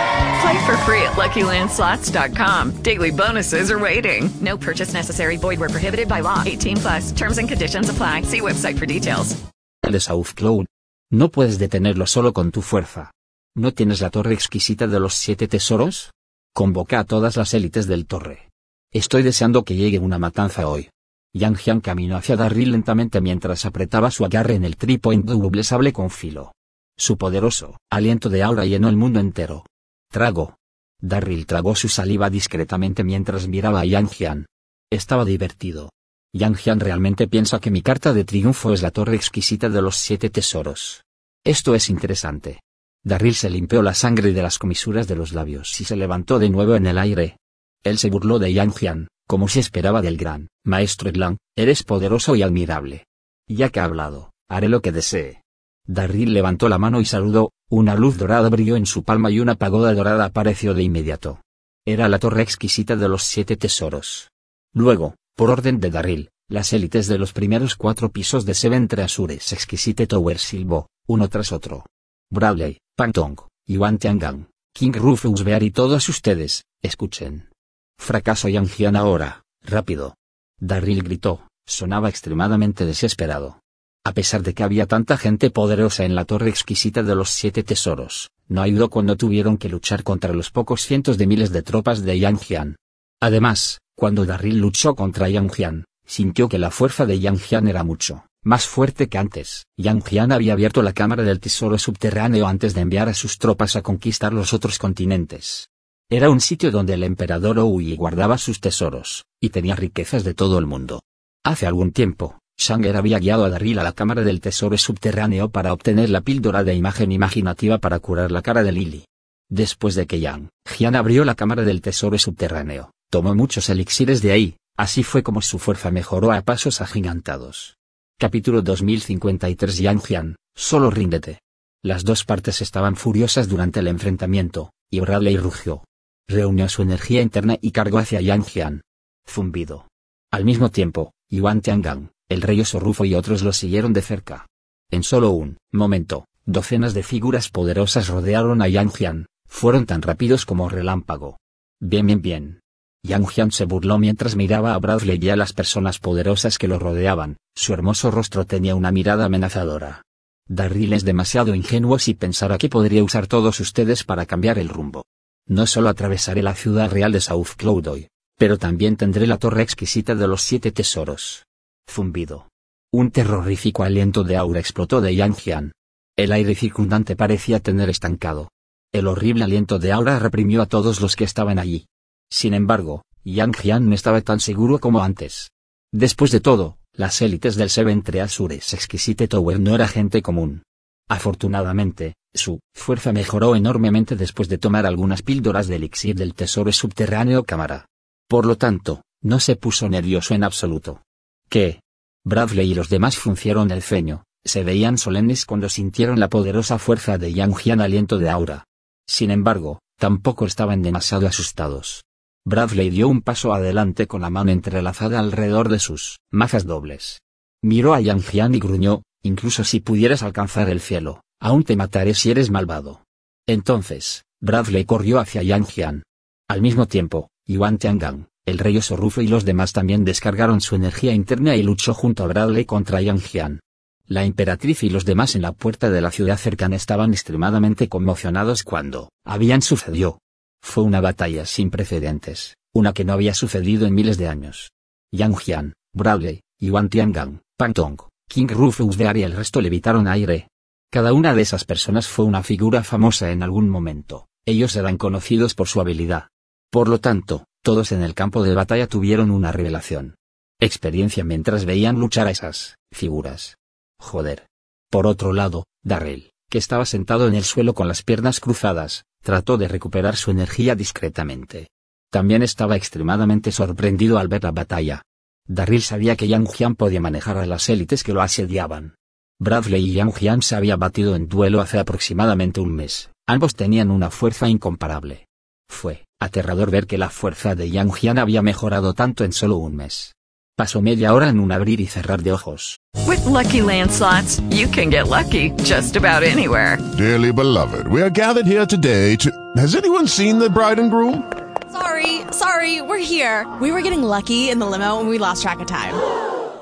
Play 0.41 0.65
for 0.65 0.75
free 0.85 1.03
at 1.03 1.13
LuckyLandSlots.com. 1.17 2.81
Daily 2.81 3.11
bonuses 3.11 3.69
are 3.69 3.79
waiting. 3.79 4.29
No 4.41 4.57
purchase 4.57 4.93
necessary. 4.93 5.37
Void 5.37 5.59
where 5.59 5.69
prohibited 5.69 6.07
by 6.07 6.21
law. 6.21 6.41
18 6.45 6.77
plus. 6.77 7.11
Terms 7.11 7.37
and 7.37 7.47
conditions 7.47 7.89
apply. 7.89 8.23
See 8.23 8.41
website 8.41 8.77
for 8.77 8.87
details. 8.87 9.35
De 9.83 9.99
South 9.99 10.33
Cloud. 10.35 10.65
No 11.11 11.29
puedes 11.29 11.59
detenerlo 11.59 12.07
solo 12.07 12.33
con 12.33 12.51
tu 12.51 12.61
fuerza. 12.61 13.11
¿No 13.55 13.73
tienes 13.73 14.01
la 14.01 14.09
torre 14.09 14.33
exquisita 14.33 14.87
de 14.87 14.99
los 14.99 15.13
siete 15.13 15.47
tesoros? 15.47 16.11
Convoca 16.55 16.99
a 16.99 17.03
todas 17.03 17.35
las 17.35 17.53
élites 17.53 17.85
del 17.85 18.07
torre. 18.07 18.49
Estoy 18.91 19.21
deseando 19.21 19.63
que 19.63 19.75
llegue 19.75 19.99
una 19.99 20.17
matanza 20.17 20.67
hoy. 20.67 20.89
Yang 21.33 21.57
Jian 21.57 21.81
caminó 21.81 22.17
hacia 22.17 22.35
Darryl 22.35 22.71
lentamente 22.71 23.21
mientras 23.21 23.65
apretaba 23.65 24.09
su 24.09 24.25
agarre 24.25 24.55
en 24.55 24.65
el 24.65 24.75
trípode 24.77 25.17
doble 25.23 25.63
sable 25.63 25.93
con 25.93 26.09
filo. 26.09 26.51
Su 26.97 27.17
poderoso 27.17 27.77
aliento 27.91 28.29
de 28.29 28.43
aura 28.43 28.65
llenó 28.65 28.89
el 28.89 28.97
mundo 28.97 29.19
entero. 29.19 29.65
Trago. 30.11 30.57
Darryl 30.99 31.45
tragó 31.45 31.73
su 31.73 31.87
saliva 31.87 32.29
discretamente 32.29 33.05
mientras 33.05 33.47
miraba 33.47 33.79
a 33.79 33.85
Yang 33.85 34.09
Jian. 34.09 34.45
Estaba 34.91 35.23
divertido. 35.23 35.89
Yang 36.33 36.57
Jian 36.57 36.79
realmente 36.81 37.29
piensa 37.29 37.61
que 37.61 37.71
mi 37.71 37.81
carta 37.81 38.11
de 38.11 38.25
triunfo 38.25 38.73
es 38.73 38.81
la 38.81 38.91
torre 38.91 39.15
exquisita 39.15 39.69
de 39.69 39.81
los 39.81 39.95
siete 39.95 40.29
tesoros. 40.29 41.05
Esto 41.45 41.75
es 41.75 41.89
interesante. 41.89 42.59
Darryl 43.05 43.35
se 43.35 43.49
limpió 43.49 43.81
la 43.81 43.93
sangre 43.93 44.33
de 44.33 44.41
las 44.41 44.59
comisuras 44.59 45.07
de 45.07 45.15
los 45.15 45.31
labios 45.31 45.79
y 45.79 45.85
se 45.85 45.95
levantó 45.95 46.39
de 46.39 46.49
nuevo 46.49 46.75
en 46.75 46.87
el 46.87 46.97
aire. 46.97 47.37
Él 47.81 47.97
se 47.97 48.09
burló 48.09 48.37
de 48.37 48.51
Yang 48.51 48.73
Jian, 48.73 49.07
como 49.27 49.47
se 49.47 49.61
esperaba 49.61 50.01
del 50.01 50.17
gran 50.17 50.49
maestro 50.65 51.09
Edlan, 51.09 51.37
eres 51.55 51.83
poderoso 51.83 52.35
y 52.35 52.43
admirable. 52.43 53.05
Ya 53.47 53.69
que 53.69 53.79
ha 53.79 53.85
hablado, 53.85 54.33
haré 54.49 54.67
lo 54.67 54.81
que 54.81 54.91
desee. 54.91 55.40
Darryl 55.85 56.33
levantó 56.33 56.69
la 56.69 56.77
mano 56.77 57.01
y 57.01 57.05
saludó, 57.05 57.51
una 57.69 57.95
luz 57.95 58.17
dorada 58.17 58.49
brilló 58.49 58.75
en 58.75 58.85
su 58.85 59.03
palma 59.03 59.31
y 59.31 59.39
una 59.39 59.55
pagoda 59.55 59.93
dorada 59.93 60.25
apareció 60.25 60.73
de 60.73 60.83
inmediato. 60.83 61.41
Era 61.85 62.07
la 62.09 62.19
torre 62.19 62.43
exquisita 62.43 62.95
de 62.95 63.07
los 63.07 63.23
siete 63.23 63.57
tesoros. 63.57 64.29
Luego, 64.73 65.15
por 65.35 65.49
orden 65.49 65.79
de 65.79 65.89
Darryl, 65.89 66.29
las 66.47 66.73
élites 66.73 67.07
de 67.07 67.17
los 67.17 67.33
primeros 67.33 67.75
cuatro 67.75 68.11
pisos 68.11 68.45
de 68.45 68.53
Seven 68.53 68.87
Treasures 68.87 69.53
Exquisite 69.53 70.05
Tower 70.05 70.37
silbó, 70.37 70.89
uno 71.07 71.29
tras 71.29 71.51
otro. 71.51 71.85
Bradley, 72.29 72.79
Pantong, 72.95 73.37
Yuan 73.65 73.97
Tiangang, 73.97 74.49
King 74.73 74.91
Rufus 74.93 75.43
Bear 75.43 75.63
y 75.63 75.71
todos 75.71 76.07
ustedes, 76.09 76.65
escuchen. 76.81 77.49
Fracaso 77.97 78.49
Yang 78.49 78.95
ahora, 78.95 79.43
rápido. 79.61 80.15
Darryl 80.59 81.03
gritó, 81.03 81.47
sonaba 81.65 82.09
extremadamente 82.09 82.85
desesperado. 82.85 83.60
A 84.03 84.13
pesar 84.13 84.41
de 84.41 84.55
que 84.55 84.63
había 84.63 84.87
tanta 84.87 85.15
gente 85.15 85.51
poderosa 85.51 86.05
en 86.05 86.15
la 86.15 86.25
torre 86.25 86.49
exquisita 86.49 87.03
de 87.03 87.13
los 87.13 87.29
siete 87.29 87.61
tesoros, 87.61 88.31
no 88.47 88.63
ayudó 88.63 88.89
cuando 88.89 89.15
tuvieron 89.15 89.57
que 89.57 89.69
luchar 89.69 90.03
contra 90.03 90.33
los 90.33 90.49
pocos 90.49 90.81
cientos 90.81 91.19
de 91.19 91.27
miles 91.27 91.51
de 91.51 91.61
tropas 91.61 92.01
de 92.01 92.17
Yang 92.17 92.39
Jian. 92.39 92.75
Además, 93.21 93.79
cuando 93.95 94.25
Darryl 94.25 94.57
luchó 94.57 94.95
contra 94.95 95.29
Yang 95.29 95.51
Jian, 95.51 95.85
sintió 96.03 96.49
que 96.49 96.57
la 96.57 96.71
fuerza 96.71 97.05
de 97.05 97.19
Yang 97.19 97.39
Jian 97.39 97.67
era 97.67 97.83
mucho 97.83 98.25
más 98.43 98.65
fuerte 98.65 99.07
que 99.07 99.19
antes. 99.19 99.67
Yang 99.77 100.03
Jian 100.03 100.31
había 100.31 100.53
abierto 100.53 100.81
la 100.81 100.93
cámara 100.93 101.21
del 101.21 101.39
tesoro 101.39 101.77
subterráneo 101.77 102.47
antes 102.47 102.73
de 102.73 102.81
enviar 102.81 103.07
a 103.07 103.13
sus 103.13 103.37
tropas 103.37 103.75
a 103.75 103.83
conquistar 103.83 104.33
los 104.33 104.51
otros 104.51 104.79
continentes. 104.79 105.69
Era 106.09 106.31
un 106.31 106.41
sitio 106.41 106.71
donde 106.71 106.95
el 106.95 107.03
emperador 107.03 107.59
Oui 107.59 107.95
guardaba 107.95 108.39
sus 108.39 108.59
tesoros, 108.59 109.25
y 109.39 109.49
tenía 109.49 109.75
riquezas 109.75 110.23
de 110.23 110.33
todo 110.33 110.57
el 110.57 110.65
mundo. 110.65 111.03
Hace 111.43 111.67
algún 111.67 111.91
tiempo, 111.91 112.40
Shanger 112.57 112.97
había 112.97 113.19
guiado 113.19 113.45
a 113.45 113.49
Darryl 113.49 113.79
a 113.79 113.83
la 113.83 113.93
cámara 113.93 114.23
del 114.23 114.41
tesoro 114.41 114.77
subterráneo 114.77 115.49
para 115.49 115.73
obtener 115.73 116.09
la 116.09 116.21
píldora 116.21 116.63
de 116.63 116.75
imagen 116.75 117.11
imaginativa 117.11 117.77
para 117.79 117.99
curar 117.99 118.31
la 118.31 118.41
cara 118.41 118.63
de 118.63 118.71
Lily. 118.71 119.05
Después 119.49 119.95
de 119.95 120.07
que 120.07 120.19
Yang 120.19 120.49
Jian 120.65 120.95
abrió 120.95 121.25
la 121.25 121.35
cámara 121.35 121.63
del 121.63 121.81
tesoro 121.81 122.17
subterráneo, 122.17 122.91
tomó 123.09 123.35
muchos 123.35 123.69
elixires 123.69 124.21
de 124.21 124.31
ahí, 124.31 124.55
así 124.77 125.03
fue 125.03 125.23
como 125.23 125.41
su 125.41 125.59
fuerza 125.59 125.91
mejoró 125.91 126.31
a 126.31 126.41
pasos 126.41 126.81
agigantados. 126.81 127.77
Capítulo 128.19 128.61
2053 128.61 129.77
Yang 129.77 130.01
Jian, 130.01 130.35
solo 130.55 130.89
ríndete. 130.91 131.39
Las 131.83 132.03
dos 132.03 132.23
partes 132.23 132.61
estaban 132.61 132.95
furiosas 132.95 133.49
durante 133.49 133.79
el 133.79 133.87
enfrentamiento, 133.87 134.71
y 134.89 134.99
Bradley 134.99 135.37
rugió 135.37 135.83
reunió 136.31 136.69
su 136.69 136.81
energía 136.81 137.21
interna 137.21 137.57
y 137.61 137.71
cargó 137.71 137.99
hacia 137.99 138.21
Yang 138.21 138.45
Jian. 138.45 138.81
Zumbido. 139.27 139.87
Al 140.31 140.45
mismo 140.45 140.71
tiempo, 140.71 141.13
Yuan 141.29 141.61
Tiangang, 141.61 142.11
el 142.31 142.41
rey 142.41 142.61
Osorrufo 142.61 143.03
y 143.03 143.13
otros 143.13 143.41
lo 143.41 143.51
siguieron 143.51 143.91
de 143.91 144.01
cerca. 144.01 144.47
En 144.89 145.03
solo 145.03 145.31
un 145.31 145.57
momento, 145.71 146.25
docenas 146.45 146.93
de 146.93 147.03
figuras 147.03 147.49
poderosas 147.49 148.07
rodearon 148.07 148.61
a 148.61 148.69
Yang 148.69 148.91
Jian, 148.93 149.25
fueron 149.47 149.85
tan 149.85 150.01
rápidos 150.01 150.45
como 150.45 150.69
relámpago. 150.69 151.39
Bien, 151.81 152.07
bien, 152.07 152.21
bien. 152.21 152.61
Yang 153.03 153.27
Jian 153.27 153.51
se 153.51 153.65
burló 153.65 153.97
mientras 153.97 154.37
miraba 154.37 154.75
a 154.75 154.79
Bradley 154.79 155.19
y 155.21 155.29
a 155.29 155.35
las 155.35 155.51
personas 155.51 155.99
poderosas 155.99 156.57
que 156.57 156.69
lo 156.69 156.79
rodeaban, 156.79 157.35
su 157.53 157.73
hermoso 157.73 158.11
rostro 158.11 158.45
tenía 158.45 158.75
una 158.75 158.91
mirada 158.91 159.25
amenazadora. 159.25 160.03
Darryl 160.47 160.93
es 160.93 161.03
demasiado 161.03 161.53
ingenuo 161.53 161.99
si 161.99 162.13
pensara 162.13 162.57
que 162.57 162.69
podría 162.69 163.03
usar 163.03 163.27
todos 163.27 163.59
ustedes 163.59 164.05
para 164.05 164.25
cambiar 164.25 164.57
el 164.57 164.69
rumbo. 164.69 165.03
No 165.47 165.67
solo 165.67 165.89
atravesaré 165.89 166.43
la 166.43 166.55
ciudad 166.55 166.89
real 166.91 167.11
de 167.11 167.19
South 167.19 167.55
Cloudoy, 167.57 168.07
pero 168.37 168.57
también 168.57 168.95
tendré 168.95 169.27
la 169.27 169.37
torre 169.37 169.63
exquisita 169.63 170.15
de 170.15 170.27
los 170.27 170.41
siete 170.41 170.71
tesoros. 170.71 171.43
Zumbido. 171.89 172.47
Un 172.91 173.11
terrorífico 173.11 173.83
aliento 173.83 174.23
de 174.23 174.37
aura 174.37 174.59
explotó 174.59 175.01
de 175.01 175.15
Yang 175.15 175.35
Jian. 175.35 175.71
El 176.17 176.31
aire 176.31 176.55
circundante 176.55 177.15
parecía 177.15 177.59
tener 177.59 177.89
estancado. 177.89 178.49
El 178.91 179.07
horrible 179.07 179.45
aliento 179.45 179.79
de 179.79 179.91
aura 179.91 180.19
reprimió 180.19 180.61
a 180.61 180.65
todos 180.65 180.99
los 180.99 181.15
que 181.15 181.23
estaban 181.23 181.57
allí. 181.59 181.85
Sin 182.29 182.53
embargo, 182.53 183.03
Yang 183.23 183.55
Jian 183.57 183.89
no 183.89 183.95
estaba 183.95 184.21
tan 184.21 184.39
seguro 184.39 184.79
como 184.79 185.03
antes. 185.03 185.51
Después 185.93 186.31
de 186.31 186.41
todo, 186.41 186.77
las 186.93 187.21
élites 187.21 187.55
del 187.55 187.69
Seven 187.69 188.03
Treasures 188.03 188.73
Exquisite 188.73 189.27
Tower 189.27 189.59
no 189.59 189.75
era 189.75 189.87
gente 189.87 190.21
común. 190.21 190.63
Afortunadamente, 191.09 192.15
su 192.33 192.59
fuerza 192.73 193.11
mejoró 193.11 193.55
enormemente 193.55 194.15
después 194.15 194.47
de 194.49 194.57
tomar 194.57 194.85
algunas 194.85 195.21
píldoras 195.21 195.67
de 195.67 195.75
elixir 195.75 196.15
del 196.15 196.33
tesoro 196.33 196.71
subterráneo 196.71 197.43
cámara. 197.43 197.85
Por 198.27 198.45
lo 198.45 198.57
tanto, 198.57 199.03
no 199.21 199.39
se 199.39 199.55
puso 199.55 199.89
nervioso 199.89 200.33
en 200.33 200.43
absoluto. 200.43 201.03
¿Qué? 201.51 201.81
Bradley 202.23 202.71
y 202.71 202.75
los 202.75 202.89
demás 202.89 203.17
fruncieron 203.17 203.71
el 203.71 203.81
ceño, 203.81 204.23
se 204.45 204.63
veían 204.63 204.97
solemnes 204.97 205.45
cuando 205.45 205.67
sintieron 205.67 206.17
la 206.19 206.29
poderosa 206.29 206.79
fuerza 206.79 207.17
de 207.17 207.33
Yang 207.33 207.55
Jian 207.57 207.81
aliento 207.81 208.17
de 208.19 208.29
aura. 208.29 208.63
Sin 209.05 209.31
embargo, 209.31 209.79
tampoco 209.99 210.45
estaban 210.45 210.81
demasiado 210.81 211.27
asustados. 211.27 212.05
Bradley 212.45 212.89
dio 212.89 213.09
un 213.09 213.21
paso 213.21 213.53
adelante 213.53 214.07
con 214.07 214.21
la 214.21 214.29
mano 214.29 214.51
entrelazada 214.51 215.19
alrededor 215.19 215.67
de 215.67 215.79
sus 215.79 216.19
mazas 216.31 216.65
dobles. 216.65 217.19
Miró 217.61 217.93
a 217.93 217.99
Yang 217.99 218.23
Jian 218.23 218.55
y 218.55 218.59
gruñó, 218.59 219.03
incluso 219.21 219.65
si 219.65 219.81
pudieras 219.81 220.23
alcanzar 220.23 220.69
el 220.69 220.79
cielo, 220.79 221.21
Aún 221.43 221.63
te 221.63 221.75
mataré 221.75 222.13
si 222.13 222.29
eres 222.29 222.51
malvado. 222.51 223.03
Entonces, 223.47 224.25
Bradley 224.39 224.85
corrió 224.85 225.19
hacia 225.19 225.41
Yang 225.41 225.65
Jian. 225.65 226.03
Al 226.47 226.61
mismo 226.61 226.87
tiempo, 226.87 227.29
Yuan 227.47 227.79
Tiangang, 227.79 228.27
el 228.45 228.57
rey 228.57 228.77
Osorrufo 228.77 229.21
y 229.21 229.27
los 229.27 229.45
demás 229.45 229.71
también 229.71 230.03
descargaron 230.03 230.61
su 230.61 230.75
energía 230.75 231.13
interna 231.13 231.55
y 231.55 231.63
luchó 231.63 231.93
junto 231.93 232.23
a 232.23 232.27
Bradley 232.27 232.65
contra 232.65 233.01
Yang 233.01 233.21
Jian. 233.21 233.59
La 234.07 234.25
emperatriz 234.25 234.83
y 234.83 234.89
los 234.89 235.05
demás 235.05 235.35
en 235.35 235.43
la 235.43 235.51
puerta 235.51 235.89
de 235.89 236.01
la 236.01 236.11
ciudad 236.11 236.37
cercana 236.37 236.75
estaban 236.75 237.13
extremadamente 237.13 237.87
conmocionados 237.87 238.63
cuando 238.63 239.09
habían 239.25 239.61
sucedió. 239.61 240.19
Fue 240.61 240.83
una 240.83 241.01
batalla 241.01 241.45
sin 241.45 241.69
precedentes, 241.69 242.57
una 242.73 242.93
que 242.93 243.05
no 243.05 243.13
había 243.13 243.33
sucedido 243.33 243.85
en 243.85 243.93
miles 243.93 244.17
de 244.17 244.27
años. 244.27 244.71
Yang 245.11 245.35
Jian, 245.37 245.73
Bradley, 245.93 246.41
Yuan 246.59 246.89
Tiangang, 246.89 247.41
Pang 247.57 247.73
Tong, 247.73 247.97
King 248.27 248.47
Rufus 248.47 248.97
Bear 248.97 249.17
y 249.17 249.23
el 249.23 249.33
resto 249.33 249.61
levitaron 249.61 250.07
aire. 250.07 250.47
Cada 250.91 251.13
una 251.13 251.33
de 251.33 251.41
esas 251.41 251.63
personas 251.63 252.07
fue 252.07 252.25
una 252.25 252.43
figura 252.43 252.83
famosa 252.83 253.31
en 253.31 253.43
algún 253.43 253.69
momento, 253.69 254.27
ellos 254.45 254.75
eran 254.75 254.97
conocidos 254.97 255.53
por 255.53 255.67
su 255.67 255.79
habilidad. 255.79 256.27
Por 256.69 256.89
lo 256.89 256.99
tanto, 256.99 257.45
todos 257.61 257.91
en 257.91 258.03
el 258.03 258.13
campo 258.13 258.43
de 258.43 258.53
batalla 258.53 258.87
tuvieron 258.87 259.31
una 259.31 259.51
revelación. 259.51 260.15
Experiencia 260.59 261.23
mientras 261.23 261.65
veían 261.65 261.99
luchar 261.99 262.27
a 262.27 262.31
esas 262.31 262.77
figuras. 262.91 263.57
Joder. 263.99 264.47
Por 264.89 265.07
otro 265.07 265.33
lado, 265.33 265.65
Darrell, 265.83 266.31
que 266.49 266.57
estaba 266.57 266.85
sentado 266.85 267.27
en 267.27 267.35
el 267.35 267.43
suelo 267.43 267.73
con 267.73 267.87
las 267.87 268.03
piernas 268.03 268.39
cruzadas, 268.39 269.05
trató 269.23 269.57
de 269.57 269.67
recuperar 269.67 270.15
su 270.17 270.31
energía 270.31 270.75
discretamente. 270.75 271.69
También 272.11 272.43
estaba 272.43 272.75
extremadamente 272.75 273.51
sorprendido 273.51 274.17
al 274.17 274.27
ver 274.27 274.43
la 274.43 274.51
batalla. 274.51 275.03
Darryl 275.47 275.81
sabía 275.81 276.15
que 276.15 276.27
Yang 276.27 276.47
Jian 276.49 276.75
podía 276.75 276.99
manejar 276.99 277.37
a 277.37 277.45
las 277.45 277.69
élites 277.69 278.03
que 278.03 278.13
lo 278.13 278.21
asediaban. 278.21 278.95
Bradley 279.39 279.89
y 279.89 279.93
Yang 279.93 280.13
Jian 280.13 280.41
se 280.41 280.55
había 280.55 280.75
batido 280.75 281.15
en 281.15 281.27
duelo 281.27 281.61
hace 281.61 281.79
aproximadamente 281.79 282.59
un 282.59 282.75
mes, 282.75 283.09
ambos 283.27 283.55
tenían 283.55 283.89
una 283.89 284.11
fuerza 284.11 284.47
incomparable. 284.49 285.27
Fue 285.67 286.05
aterrador 286.21 286.71
ver 286.71 286.87
que 286.87 286.97
la 286.97 287.09
fuerza 287.09 287.55
de 287.55 287.69
Yang 287.69 287.91
Jian 287.93 288.19
había 288.19 288.41
mejorado 288.41 288.93
tanto 288.93 289.25
en 289.25 289.33
solo 289.33 289.57
un 289.57 289.75
mes. 289.75 290.13
Pasó 290.55 290.81
media 290.81 291.13
hora 291.13 291.29
en 291.29 291.39
un 291.39 291.51
abrir 291.51 291.81
y 291.81 291.87
cerrar 291.87 292.21
de 292.21 292.31
ojos. 292.31 292.77
With 293.07 293.25
lucky 293.25 293.61
landslots, 293.61 294.41
you 294.49 294.67
can 294.69 294.89
get 294.91 295.07
lucky 295.07 295.51
just 295.63 295.95
about 295.95 296.23
anywhere. 296.23 296.77
Dearly 296.97 297.31
beloved, 297.33 297.87
we 297.87 298.01
are 298.01 298.11
gathered 298.11 298.45
here 298.45 298.65
today 298.65 299.15
to. 299.17 299.31
Has 299.57 299.75
anyone 299.75 300.07
seen 300.07 300.39
the 300.39 300.49
bride 300.49 300.79
and 300.79 300.91
groom? 300.91 301.23
Sorry, 301.71 302.21
sorry, 302.31 302.81
we're 302.81 302.99
here. 302.99 303.47
We 303.59 303.71
were 303.71 303.81
getting 303.81 304.03
lucky 304.03 304.49
in 304.49 304.59
the 304.59 304.67
limo 304.67 304.99
and 304.99 305.09
we 305.09 305.17
lost 305.17 305.41
track 305.41 305.59
of 305.61 305.67
time. 305.67 305.95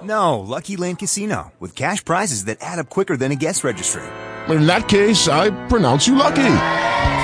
No, 0.02 0.40
Lucky 0.40 0.78
Land 0.78 1.00
Casino, 1.00 1.52
with 1.60 1.76
cash 1.76 2.06
prizes 2.06 2.46
that 2.46 2.60
add 2.62 2.80
up 2.80 2.90
quicker 2.90 3.18
than 3.18 3.34
a 3.34 3.36
guest 3.36 3.64
registry. 3.66 4.04
In 4.48 4.66
that 4.66 4.88
case, 4.88 5.28
I 5.28 5.50
pronounce 5.68 6.08
you 6.08 6.16
lucky. 6.16 6.56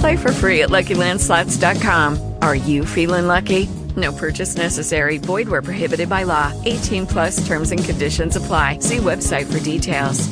Play 0.00 0.16
for 0.16 0.32
free 0.32 0.62
at 0.62 0.70
LuckyLandSlots.com. 0.70 2.18
Are 2.40 2.56
you 2.56 2.86
feeling 2.86 3.26
lucky? 3.26 3.68
No 3.96 4.12
purchase 4.12 4.56
necessary. 4.56 5.18
Void 5.18 5.48
where 5.48 5.62
prohibited 5.62 6.08
by 6.08 6.24
law. 6.24 6.52
18 6.64 7.06
plus 7.06 7.46
terms 7.46 7.70
and 7.70 7.84
conditions 7.84 8.36
apply. 8.36 8.78
See 8.80 8.98
website 8.98 9.46
for 9.46 9.60
details. 9.60 10.28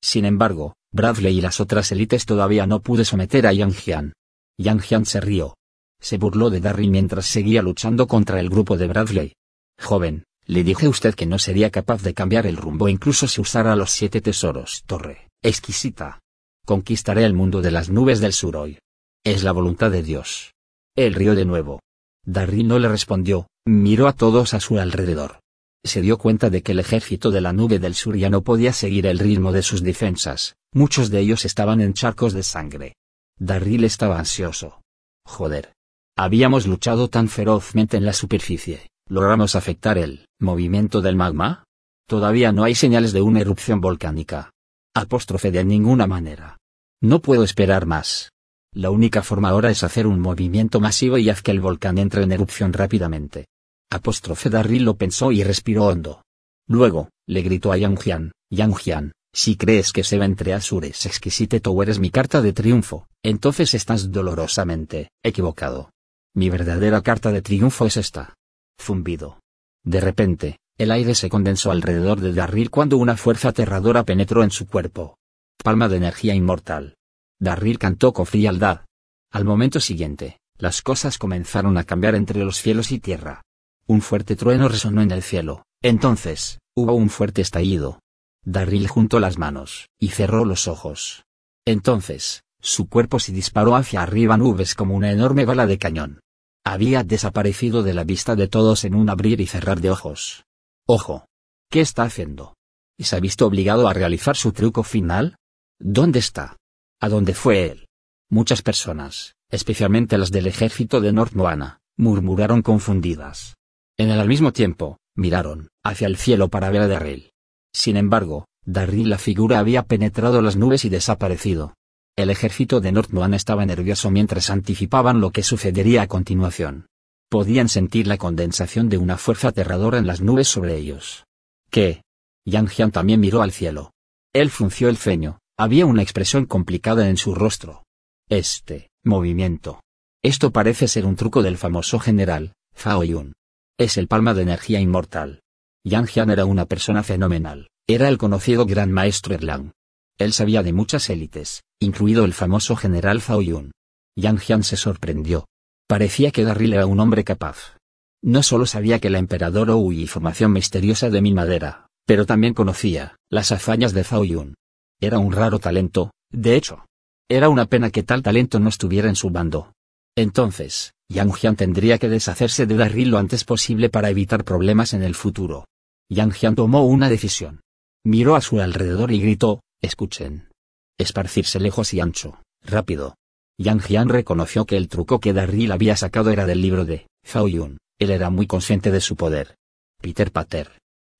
Sin 0.00 0.24
embargo, 0.24 0.74
Bradley 0.92 1.38
y 1.38 1.40
las 1.40 1.60
otras 1.60 1.90
élites 1.90 2.24
todavía 2.24 2.66
no 2.66 2.80
pude 2.80 3.04
someter 3.04 3.46
a 3.46 3.52
Yang 3.52 3.74
Jian. 3.74 4.12
Yang 4.58 4.80
Jian 4.82 5.06
se 5.06 5.20
rió. 5.20 5.54
Se 6.00 6.18
burló 6.18 6.50
de 6.50 6.60
Darryl 6.60 6.90
mientras 6.90 7.26
seguía 7.26 7.62
luchando 7.62 8.06
contra 8.06 8.38
el 8.38 8.48
grupo 8.48 8.76
de 8.76 8.86
Bradley. 8.86 9.32
Joven, 9.80 10.24
le 10.46 10.62
dije 10.62 10.86
a 10.86 10.90
usted 10.90 11.14
que 11.14 11.26
no 11.26 11.38
sería 11.38 11.70
capaz 11.70 12.02
de 12.02 12.14
cambiar 12.14 12.46
el 12.46 12.56
rumbo 12.56 12.88
incluso 12.88 13.26
si 13.26 13.40
usara 13.40 13.74
los 13.74 13.90
siete 13.90 14.20
tesoros. 14.20 14.82
Torre, 14.86 15.28
exquisita. 15.42 16.21
Conquistaré 16.64 17.24
el 17.24 17.34
mundo 17.34 17.60
de 17.60 17.72
las 17.72 17.90
nubes 17.90 18.20
del 18.20 18.32
sur 18.32 18.56
hoy. 18.56 18.78
Es 19.24 19.42
la 19.42 19.50
voluntad 19.50 19.90
de 19.90 20.02
Dios. 20.04 20.52
Él 20.96 21.14
rió 21.14 21.34
de 21.34 21.44
nuevo. 21.44 21.80
Darryl 22.24 22.68
no 22.68 22.78
le 22.78 22.88
respondió, 22.88 23.48
miró 23.66 24.06
a 24.06 24.12
todos 24.12 24.54
a 24.54 24.60
su 24.60 24.78
alrededor. 24.78 25.40
Se 25.84 26.00
dio 26.00 26.18
cuenta 26.18 26.50
de 26.50 26.62
que 26.62 26.72
el 26.72 26.78
ejército 26.78 27.32
de 27.32 27.40
la 27.40 27.52
nube 27.52 27.80
del 27.80 27.94
sur 27.94 28.16
ya 28.16 28.30
no 28.30 28.42
podía 28.42 28.72
seguir 28.72 29.06
el 29.06 29.18
ritmo 29.18 29.50
de 29.50 29.62
sus 29.62 29.82
defensas, 29.82 30.54
muchos 30.72 31.10
de 31.10 31.18
ellos 31.18 31.44
estaban 31.44 31.80
en 31.80 31.94
charcos 31.94 32.32
de 32.32 32.44
sangre. 32.44 32.94
Darryl 33.40 33.82
estaba 33.82 34.20
ansioso. 34.20 34.80
Joder. 35.26 35.72
Habíamos 36.16 36.68
luchado 36.68 37.08
tan 37.08 37.28
ferozmente 37.28 37.96
en 37.96 38.04
la 38.04 38.12
superficie, 38.12 38.88
¿logramos 39.08 39.56
afectar 39.56 39.98
el 39.98 40.26
movimiento 40.38 41.00
del 41.00 41.16
magma? 41.16 41.64
Todavía 42.06 42.52
no 42.52 42.62
hay 42.62 42.76
señales 42.76 43.12
de 43.12 43.22
una 43.22 43.40
erupción 43.40 43.80
volcánica. 43.80 44.51
Apóstrofe 44.94 45.50
de 45.50 45.64
ninguna 45.64 46.06
manera. 46.06 46.58
No 47.00 47.22
puedo 47.22 47.44
esperar 47.44 47.86
más. 47.86 48.30
La 48.74 48.90
única 48.90 49.22
forma 49.22 49.48
ahora 49.48 49.70
es 49.70 49.82
hacer 49.84 50.06
un 50.06 50.20
movimiento 50.20 50.80
masivo 50.80 51.16
y 51.16 51.30
haz 51.30 51.40
que 51.40 51.50
el 51.50 51.60
volcán 51.60 51.96
entre 51.96 52.22
en 52.22 52.32
erupción 52.32 52.74
rápidamente. 52.74 53.46
Apóstrofe 53.90 54.50
Darryl 54.50 54.84
lo 54.84 54.96
pensó 54.96 55.32
y 55.32 55.44
respiró 55.44 55.86
hondo. 55.86 56.22
Luego, 56.68 57.08
le 57.26 57.40
gritó 57.40 57.72
a 57.72 57.78
Yang 57.78 58.00
Jian, 58.00 58.32
Yang 58.50 58.74
Jian, 58.76 59.12
si 59.34 59.56
crees 59.56 59.92
que 59.92 60.04
Seba 60.04 60.26
entre 60.26 60.52
Azures 60.52 61.06
Exquisite 61.06 61.60
Tower 61.60 61.88
es 61.88 61.98
mi 61.98 62.10
carta 62.10 62.42
de 62.42 62.52
triunfo, 62.52 63.06
entonces 63.22 63.72
estás 63.72 64.12
dolorosamente 64.12 65.08
equivocado. 65.22 65.90
Mi 66.34 66.50
verdadera 66.50 67.00
carta 67.00 67.32
de 67.32 67.40
triunfo 67.40 67.86
es 67.86 67.96
esta. 67.96 68.34
Zumbido. 68.78 69.40
De 69.84 70.00
repente, 70.00 70.58
el 70.78 70.90
aire 70.90 71.14
se 71.14 71.28
condensó 71.28 71.70
alrededor 71.70 72.20
de 72.20 72.32
Darryl 72.32 72.70
cuando 72.70 72.96
una 72.96 73.16
fuerza 73.16 73.48
aterradora 73.48 74.04
penetró 74.04 74.42
en 74.42 74.50
su 74.50 74.66
cuerpo. 74.66 75.18
Palma 75.62 75.88
de 75.88 75.98
energía 75.98 76.34
inmortal. 76.34 76.96
Darryl 77.38 77.78
cantó 77.78 78.12
con 78.12 78.26
frialdad. 78.26 78.86
Al 79.30 79.44
momento 79.44 79.80
siguiente, 79.80 80.38
las 80.56 80.82
cosas 80.82 81.18
comenzaron 81.18 81.76
a 81.78 81.84
cambiar 81.84 82.14
entre 82.14 82.44
los 82.44 82.56
cielos 82.56 82.92
y 82.92 82.98
tierra. 82.98 83.42
Un 83.86 84.00
fuerte 84.00 84.36
trueno 84.36 84.68
resonó 84.68 85.02
en 85.02 85.10
el 85.10 85.22
cielo, 85.22 85.64
entonces, 85.82 86.60
hubo 86.74 86.94
un 86.94 87.10
fuerte 87.10 87.42
estallido. 87.42 88.00
Darryl 88.44 88.88
juntó 88.88 89.20
las 89.20 89.38
manos, 89.38 89.88
y 89.98 90.08
cerró 90.08 90.44
los 90.44 90.68
ojos. 90.68 91.24
Entonces, 91.64 92.42
su 92.60 92.88
cuerpo 92.88 93.18
se 93.18 93.32
disparó 93.32 93.74
hacia 93.76 94.02
arriba 94.02 94.36
nubes 94.36 94.74
como 94.74 94.94
una 94.94 95.10
enorme 95.10 95.44
bala 95.44 95.66
de 95.66 95.78
cañón. 95.78 96.20
Había 96.64 97.02
desaparecido 97.02 97.82
de 97.82 97.94
la 97.94 98.04
vista 98.04 98.36
de 98.36 98.46
todos 98.46 98.84
en 98.84 98.94
un 98.94 99.10
abrir 99.10 99.40
y 99.40 99.46
cerrar 99.46 99.80
de 99.80 99.90
ojos. 99.90 100.44
Ojo. 100.94 101.24
¿Qué 101.70 101.80
está 101.80 102.02
haciendo? 102.02 102.54
¿Y 102.98 103.04
se 103.04 103.16
ha 103.16 103.20
visto 103.20 103.46
obligado 103.46 103.88
a 103.88 103.94
realizar 103.94 104.36
su 104.36 104.52
truco 104.52 104.82
final? 104.82 105.36
¿Dónde 105.80 106.18
está? 106.18 106.58
¿A 107.00 107.08
dónde 107.08 107.32
fue 107.32 107.64
él? 107.70 107.86
Muchas 108.28 108.60
personas, 108.60 109.34
especialmente 109.50 110.18
las 110.18 110.30
del 110.30 110.48
ejército 110.48 111.00
de 111.00 111.14
North 111.14 111.32
Moana, 111.32 111.80
murmuraron 111.96 112.60
confundidas. 112.60 113.54
En 113.96 114.10
el 114.10 114.20
al 114.20 114.28
mismo 114.28 114.52
tiempo, 114.52 114.98
miraron 115.16 115.70
hacia 115.82 116.08
el 116.08 116.18
cielo 116.18 116.50
para 116.50 116.68
ver 116.68 116.82
a 116.82 116.88
Darryl. 116.88 117.30
Sin 117.72 117.96
embargo, 117.96 118.44
Darryl 118.66 119.08
la 119.08 119.16
figura 119.16 119.60
había 119.60 119.84
penetrado 119.84 120.42
las 120.42 120.56
nubes 120.56 120.84
y 120.84 120.90
desaparecido. 120.90 121.72
El 122.18 122.28
ejército 122.28 122.82
de 122.82 122.92
North 122.92 123.12
Moana 123.12 123.36
estaba 123.36 123.64
nervioso 123.64 124.10
mientras 124.10 124.50
anticipaban 124.50 125.22
lo 125.22 125.30
que 125.30 125.42
sucedería 125.42 126.02
a 126.02 126.06
continuación. 126.06 126.88
Podían 127.32 127.70
sentir 127.70 128.08
la 128.08 128.18
condensación 128.18 128.90
de 128.90 128.98
una 128.98 129.16
fuerza 129.16 129.48
aterradora 129.48 129.96
en 129.96 130.06
las 130.06 130.20
nubes 130.20 130.48
sobre 130.48 130.76
ellos. 130.76 131.24
¿Qué? 131.70 132.02
Yang 132.44 132.68
Jian 132.68 132.90
también 132.90 133.20
miró 133.20 133.40
al 133.40 133.52
cielo. 133.52 133.94
Él 134.34 134.50
frunció 134.50 134.90
el 134.90 134.98
ceño, 134.98 135.38
había 135.56 135.86
una 135.86 136.02
expresión 136.02 136.44
complicada 136.44 137.08
en 137.08 137.16
su 137.16 137.34
rostro. 137.34 137.84
Este, 138.28 138.90
movimiento. 139.02 139.80
Esto 140.22 140.50
parece 140.50 140.88
ser 140.88 141.06
un 141.06 141.16
truco 141.16 141.42
del 141.42 141.56
famoso 141.56 141.98
general, 141.98 142.52
Zhao 142.76 143.02
Yun. 143.02 143.32
Es 143.78 143.96
el 143.96 144.08
palma 144.08 144.34
de 144.34 144.42
energía 144.42 144.80
inmortal. 144.80 145.40
Yang 145.84 146.08
Jian 146.08 146.30
era 146.30 146.44
una 146.44 146.66
persona 146.66 147.02
fenomenal, 147.02 147.70
era 147.88 148.10
el 148.10 148.18
conocido 148.18 148.66
gran 148.66 148.92
maestro 148.92 149.34
Erlang. 149.34 149.72
Él 150.18 150.34
sabía 150.34 150.62
de 150.62 150.74
muchas 150.74 151.08
élites, 151.08 151.62
incluido 151.80 152.26
el 152.26 152.34
famoso 152.34 152.76
general 152.76 153.22
Zhao 153.22 153.40
Yun. 153.40 153.72
Yang 154.16 154.38
Jian 154.40 154.62
se 154.64 154.76
sorprendió. 154.76 155.46
Parecía 155.92 156.30
que 156.30 156.42
Darryl 156.42 156.72
era 156.72 156.86
un 156.86 157.00
hombre 157.00 157.22
capaz. 157.22 157.76
No 158.22 158.42
solo 158.42 158.64
sabía 158.64 158.98
que 158.98 159.10
la 159.10 159.18
emperador 159.18 159.68
oí 159.68 160.00
información 160.00 160.50
misteriosa 160.50 161.10
de 161.10 161.20
mi 161.20 161.34
madera, 161.34 161.86
pero 162.06 162.24
también 162.24 162.54
conocía 162.54 163.18
las 163.28 163.52
hazañas 163.52 163.92
de 163.92 164.02
Zhao 164.02 164.24
Yun. 164.24 164.54
Era 165.02 165.18
un 165.18 165.32
raro 165.32 165.58
talento, 165.58 166.10
de 166.30 166.56
hecho. 166.56 166.86
Era 167.28 167.50
una 167.50 167.66
pena 167.66 167.90
que 167.90 168.02
tal 168.02 168.22
talento 168.22 168.58
no 168.58 168.70
estuviera 168.70 169.10
en 169.10 169.16
su 169.16 169.28
bando. 169.28 169.74
Entonces, 170.16 170.94
Yang 171.10 171.34
Jian 171.34 171.56
tendría 171.56 171.98
que 171.98 172.08
deshacerse 172.08 172.64
de 172.64 172.74
Darryl 172.74 173.10
lo 173.10 173.18
antes 173.18 173.44
posible 173.44 173.90
para 173.90 174.08
evitar 174.08 174.44
problemas 174.44 174.94
en 174.94 175.02
el 175.02 175.14
futuro. 175.14 175.66
Yang 176.08 176.32
Jian 176.32 176.54
tomó 176.54 176.86
una 176.86 177.10
decisión. 177.10 177.60
Miró 178.02 178.34
a 178.34 178.40
su 178.40 178.62
alrededor 178.62 179.12
y 179.12 179.20
gritó, 179.20 179.60
escuchen. 179.82 180.48
Esparcirse 180.96 181.60
lejos 181.60 181.92
y 181.92 182.00
ancho, 182.00 182.40
rápido. 182.62 183.14
Yang 183.58 183.80
Jian 183.80 184.08
reconoció 184.08 184.64
que 184.64 184.76
el 184.76 184.88
truco 184.88 185.20
que 185.20 185.32
Darryl 185.32 185.72
había 185.72 185.96
sacado 185.96 186.30
era 186.30 186.46
del 186.46 186.60
libro 186.60 186.84
de 186.84 187.06
Zhao 187.26 187.48
Yun, 187.48 187.78
él 187.98 188.10
era 188.10 188.30
muy 188.30 188.46
consciente 188.46 188.90
de 188.90 189.00
su 189.00 189.16
poder. 189.16 189.56
Peter 190.00 190.32
Pater. 190.32 190.70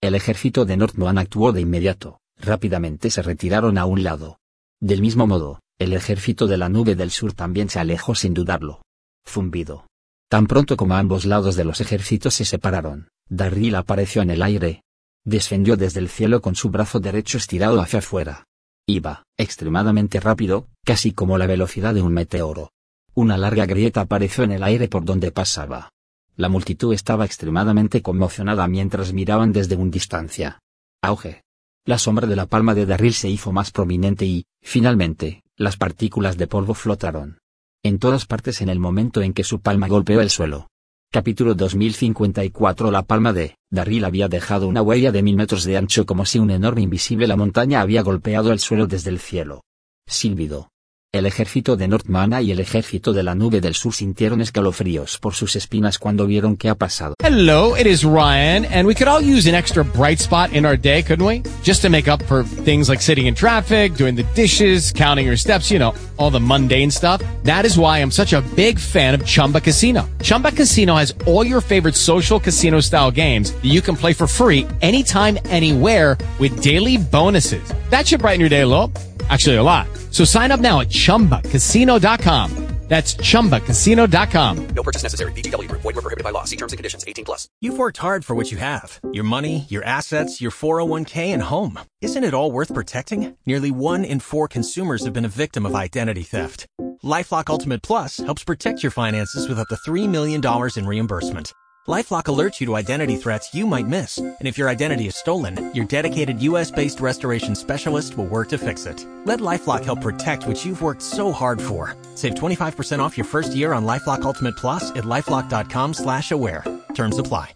El 0.00 0.14
ejército 0.14 0.64
de 0.64 0.76
Northman 0.76 1.18
actuó 1.18 1.52
de 1.52 1.60
inmediato, 1.60 2.18
rápidamente 2.36 3.10
se 3.10 3.22
retiraron 3.22 3.78
a 3.78 3.84
un 3.84 4.02
lado. 4.02 4.38
Del 4.80 5.00
mismo 5.00 5.26
modo, 5.26 5.60
el 5.78 5.92
ejército 5.92 6.46
de 6.46 6.56
la 6.56 6.68
nube 6.68 6.96
del 6.96 7.10
sur 7.10 7.32
también 7.34 7.68
se 7.68 7.78
alejó 7.78 8.14
sin 8.14 8.34
dudarlo. 8.34 8.82
Zumbido. 9.28 9.86
Tan 10.28 10.46
pronto 10.46 10.76
como 10.76 10.94
ambos 10.94 11.24
lados 11.24 11.54
de 11.54 11.64
los 11.64 11.80
ejércitos 11.80 12.34
se 12.34 12.44
separaron, 12.44 13.08
Darryl 13.28 13.76
apareció 13.76 14.22
en 14.22 14.30
el 14.30 14.42
aire. 14.42 14.82
Descendió 15.24 15.76
desde 15.76 16.00
el 16.00 16.08
cielo 16.08 16.40
con 16.42 16.56
su 16.56 16.70
brazo 16.70 16.98
derecho 16.98 17.38
estirado 17.38 17.80
hacia 17.80 18.00
afuera. 18.00 18.44
Iba, 18.86 19.24
extremadamente 19.36 20.18
rápido, 20.18 20.68
casi 20.84 21.12
como 21.12 21.38
la 21.38 21.46
velocidad 21.46 21.94
de 21.94 22.02
un 22.02 22.12
meteoro. 22.12 22.70
Una 23.14 23.36
larga 23.36 23.66
grieta 23.66 24.00
apareció 24.00 24.42
en 24.44 24.52
el 24.52 24.62
aire 24.62 24.88
por 24.88 25.04
donde 25.04 25.30
pasaba. 25.30 25.90
La 26.36 26.48
multitud 26.48 26.92
estaba 26.92 27.24
extremadamente 27.24 28.02
conmocionada 28.02 28.66
mientras 28.66 29.12
miraban 29.12 29.52
desde 29.52 29.76
un 29.76 29.90
distancia. 29.90 30.58
Auge. 31.02 31.42
La 31.84 31.98
sombra 31.98 32.26
de 32.26 32.36
la 32.36 32.46
palma 32.46 32.74
de 32.74 32.86
Darryl 32.86 33.12
se 33.12 33.28
hizo 33.28 33.52
más 33.52 33.70
prominente 33.70 34.24
y, 34.24 34.46
finalmente, 34.62 35.42
las 35.56 35.76
partículas 35.76 36.36
de 36.38 36.46
polvo 36.46 36.74
flotaron. 36.74 37.38
En 37.84 37.98
todas 37.98 38.26
partes 38.26 38.62
en 38.62 38.68
el 38.68 38.78
momento 38.78 39.20
en 39.22 39.32
que 39.32 39.44
su 39.44 39.60
palma 39.60 39.88
golpeó 39.88 40.20
el 40.20 40.30
suelo. 40.30 40.68
Capítulo 41.14 41.54
2054 41.54 42.90
La 42.90 43.02
palma 43.02 43.34
de 43.34 43.58
Darryl 43.70 44.06
había 44.06 44.28
dejado 44.28 44.66
una 44.66 44.80
huella 44.80 45.12
de 45.12 45.22
mil 45.22 45.36
metros 45.36 45.64
de 45.64 45.76
ancho 45.76 46.06
como 46.06 46.24
si 46.24 46.38
un 46.38 46.50
enorme 46.50 46.80
invisible 46.80 47.26
la 47.26 47.36
montaña 47.36 47.82
había 47.82 48.00
golpeado 48.00 48.50
el 48.50 48.60
suelo 48.60 48.86
desde 48.86 49.10
el 49.10 49.18
cielo. 49.18 49.60
Silbido. 50.06 50.71
El 51.14 51.26
ejército 51.26 51.76
de 51.76 51.88
Northmana 51.88 52.40
y 52.40 52.52
el 52.52 52.58
ejército 52.58 53.12
de 53.12 53.22
la 53.22 53.34
nube 53.34 53.60
del 53.60 53.74
sur 53.74 53.92
sintieron 53.92 54.40
escalofríos 54.40 55.18
por 55.18 55.34
sus 55.34 55.56
espinas 55.56 55.98
cuando 55.98 56.26
vieron 56.26 56.56
qué 56.56 56.70
ha 56.70 56.74
pasado. 56.74 57.16
Hello, 57.22 57.76
it 57.76 57.86
is 57.86 58.02
Ryan, 58.02 58.64
and 58.64 58.86
we 58.86 58.94
could 58.94 59.08
all 59.08 59.20
use 59.20 59.46
an 59.46 59.54
extra 59.54 59.84
bright 59.84 60.20
spot 60.20 60.54
in 60.54 60.64
our 60.64 60.74
day, 60.74 61.02
couldn't 61.02 61.26
we? 61.26 61.42
Just 61.62 61.82
to 61.82 61.90
make 61.90 62.08
up 62.08 62.22
for 62.22 62.44
things 62.64 62.88
like 62.88 63.02
sitting 63.02 63.26
in 63.26 63.34
traffic, 63.34 63.94
doing 63.94 64.16
the 64.16 64.24
dishes, 64.34 64.90
counting 64.90 65.26
your 65.26 65.36
steps, 65.36 65.70
you 65.70 65.78
know, 65.78 65.92
all 66.16 66.30
the 66.30 66.40
mundane 66.40 66.90
stuff. 66.90 67.20
That 67.44 67.66
is 67.66 67.76
why 67.76 67.98
I'm 67.98 68.10
such 68.10 68.32
a 68.32 68.40
big 68.56 68.78
fan 68.78 69.12
of 69.14 69.22
Chumba 69.26 69.60
Casino. 69.60 70.08
Chumba 70.22 70.50
Casino 70.50 70.94
has 70.94 71.12
all 71.26 71.44
your 71.44 71.60
favorite 71.60 71.94
social 71.94 72.40
casino 72.40 72.80
style 72.80 73.10
games 73.10 73.52
that 73.52 73.68
you 73.68 73.82
can 73.82 73.96
play 73.96 74.14
for 74.14 74.26
free 74.26 74.66
anytime, 74.80 75.38
anywhere 75.50 76.16
with 76.40 76.62
daily 76.62 76.96
bonuses. 76.96 77.70
That 77.90 78.06
should 78.06 78.20
brighten 78.22 78.40
your 78.40 78.48
day 78.48 78.62
a 78.62 78.66
little. 78.66 78.90
Actually, 79.32 79.56
a 79.56 79.62
lot. 79.62 79.88
So 80.10 80.24
sign 80.24 80.50
up 80.52 80.60
now 80.60 80.80
at 80.80 80.88
chumbacasino.com. 80.90 82.50
That's 82.88 83.14
chumbacasino.com. 83.14 84.66
No 84.74 84.82
purchase 84.82 85.02
necessary. 85.02 85.32
VGW 85.32 85.66
Group. 85.66 85.80
Void 85.80 85.94
were 85.94 86.02
prohibited 86.02 86.24
by 86.24 86.28
law. 86.28 86.44
See 86.44 86.56
terms 86.56 86.74
and 86.74 86.78
conditions. 86.78 87.02
18 87.08 87.24
plus. 87.24 87.48
You've 87.62 87.78
worked 87.78 87.96
hard 87.96 88.22
for 88.22 88.34
what 88.34 88.50
you 88.50 88.58
have. 88.58 89.00
Your 89.14 89.24
money, 89.24 89.64
your 89.70 89.82
assets, 89.84 90.42
your 90.42 90.50
401k, 90.50 91.28
and 91.28 91.42
home. 91.44 91.78
Isn't 92.02 92.22
it 92.22 92.34
all 92.34 92.52
worth 92.52 92.74
protecting? 92.74 93.34
Nearly 93.46 93.70
one 93.70 94.04
in 94.04 94.20
four 94.20 94.46
consumers 94.46 95.06
have 95.06 95.14
been 95.14 95.24
a 95.24 95.38
victim 95.44 95.64
of 95.64 95.74
identity 95.74 96.22
theft. 96.22 96.66
LifeLock 97.02 97.48
Ultimate 97.48 97.80
Plus 97.82 98.18
helps 98.18 98.44
protect 98.44 98.82
your 98.82 98.92
finances 98.92 99.48
with 99.48 99.58
up 99.58 99.68
to 99.68 99.76
$3 99.90 100.06
million 100.06 100.42
in 100.76 100.86
reimbursement. 100.86 101.54
LifeLock 101.88 102.26
alerts 102.26 102.60
you 102.60 102.66
to 102.66 102.76
identity 102.76 103.16
threats 103.16 103.52
you 103.52 103.66
might 103.66 103.88
miss, 103.88 104.18
and 104.18 104.46
if 104.46 104.56
your 104.56 104.68
identity 104.68 105.08
is 105.08 105.16
stolen, 105.16 105.72
your 105.74 105.84
dedicated 105.84 106.40
U.S.-based 106.40 107.00
restoration 107.00 107.56
specialist 107.56 108.16
will 108.16 108.26
work 108.26 108.48
to 108.50 108.58
fix 108.58 108.86
it. 108.86 109.04
Let 109.24 109.40
LifeLock 109.40 109.84
help 109.84 110.00
protect 110.00 110.46
what 110.46 110.64
you've 110.64 110.80
worked 110.80 111.02
so 111.02 111.32
hard 111.32 111.60
for. 111.60 111.96
Save 112.14 112.34
25% 112.36 113.00
off 113.00 113.18
your 113.18 113.26
first 113.26 113.56
year 113.56 113.72
on 113.72 113.84
LifeLock 113.84 114.22
Ultimate 114.22 114.56
Plus 114.56 114.92
at 114.92 115.02
lifeLock.com/aware. 115.04 116.62
Terms 116.94 117.18
apply. 117.18 117.54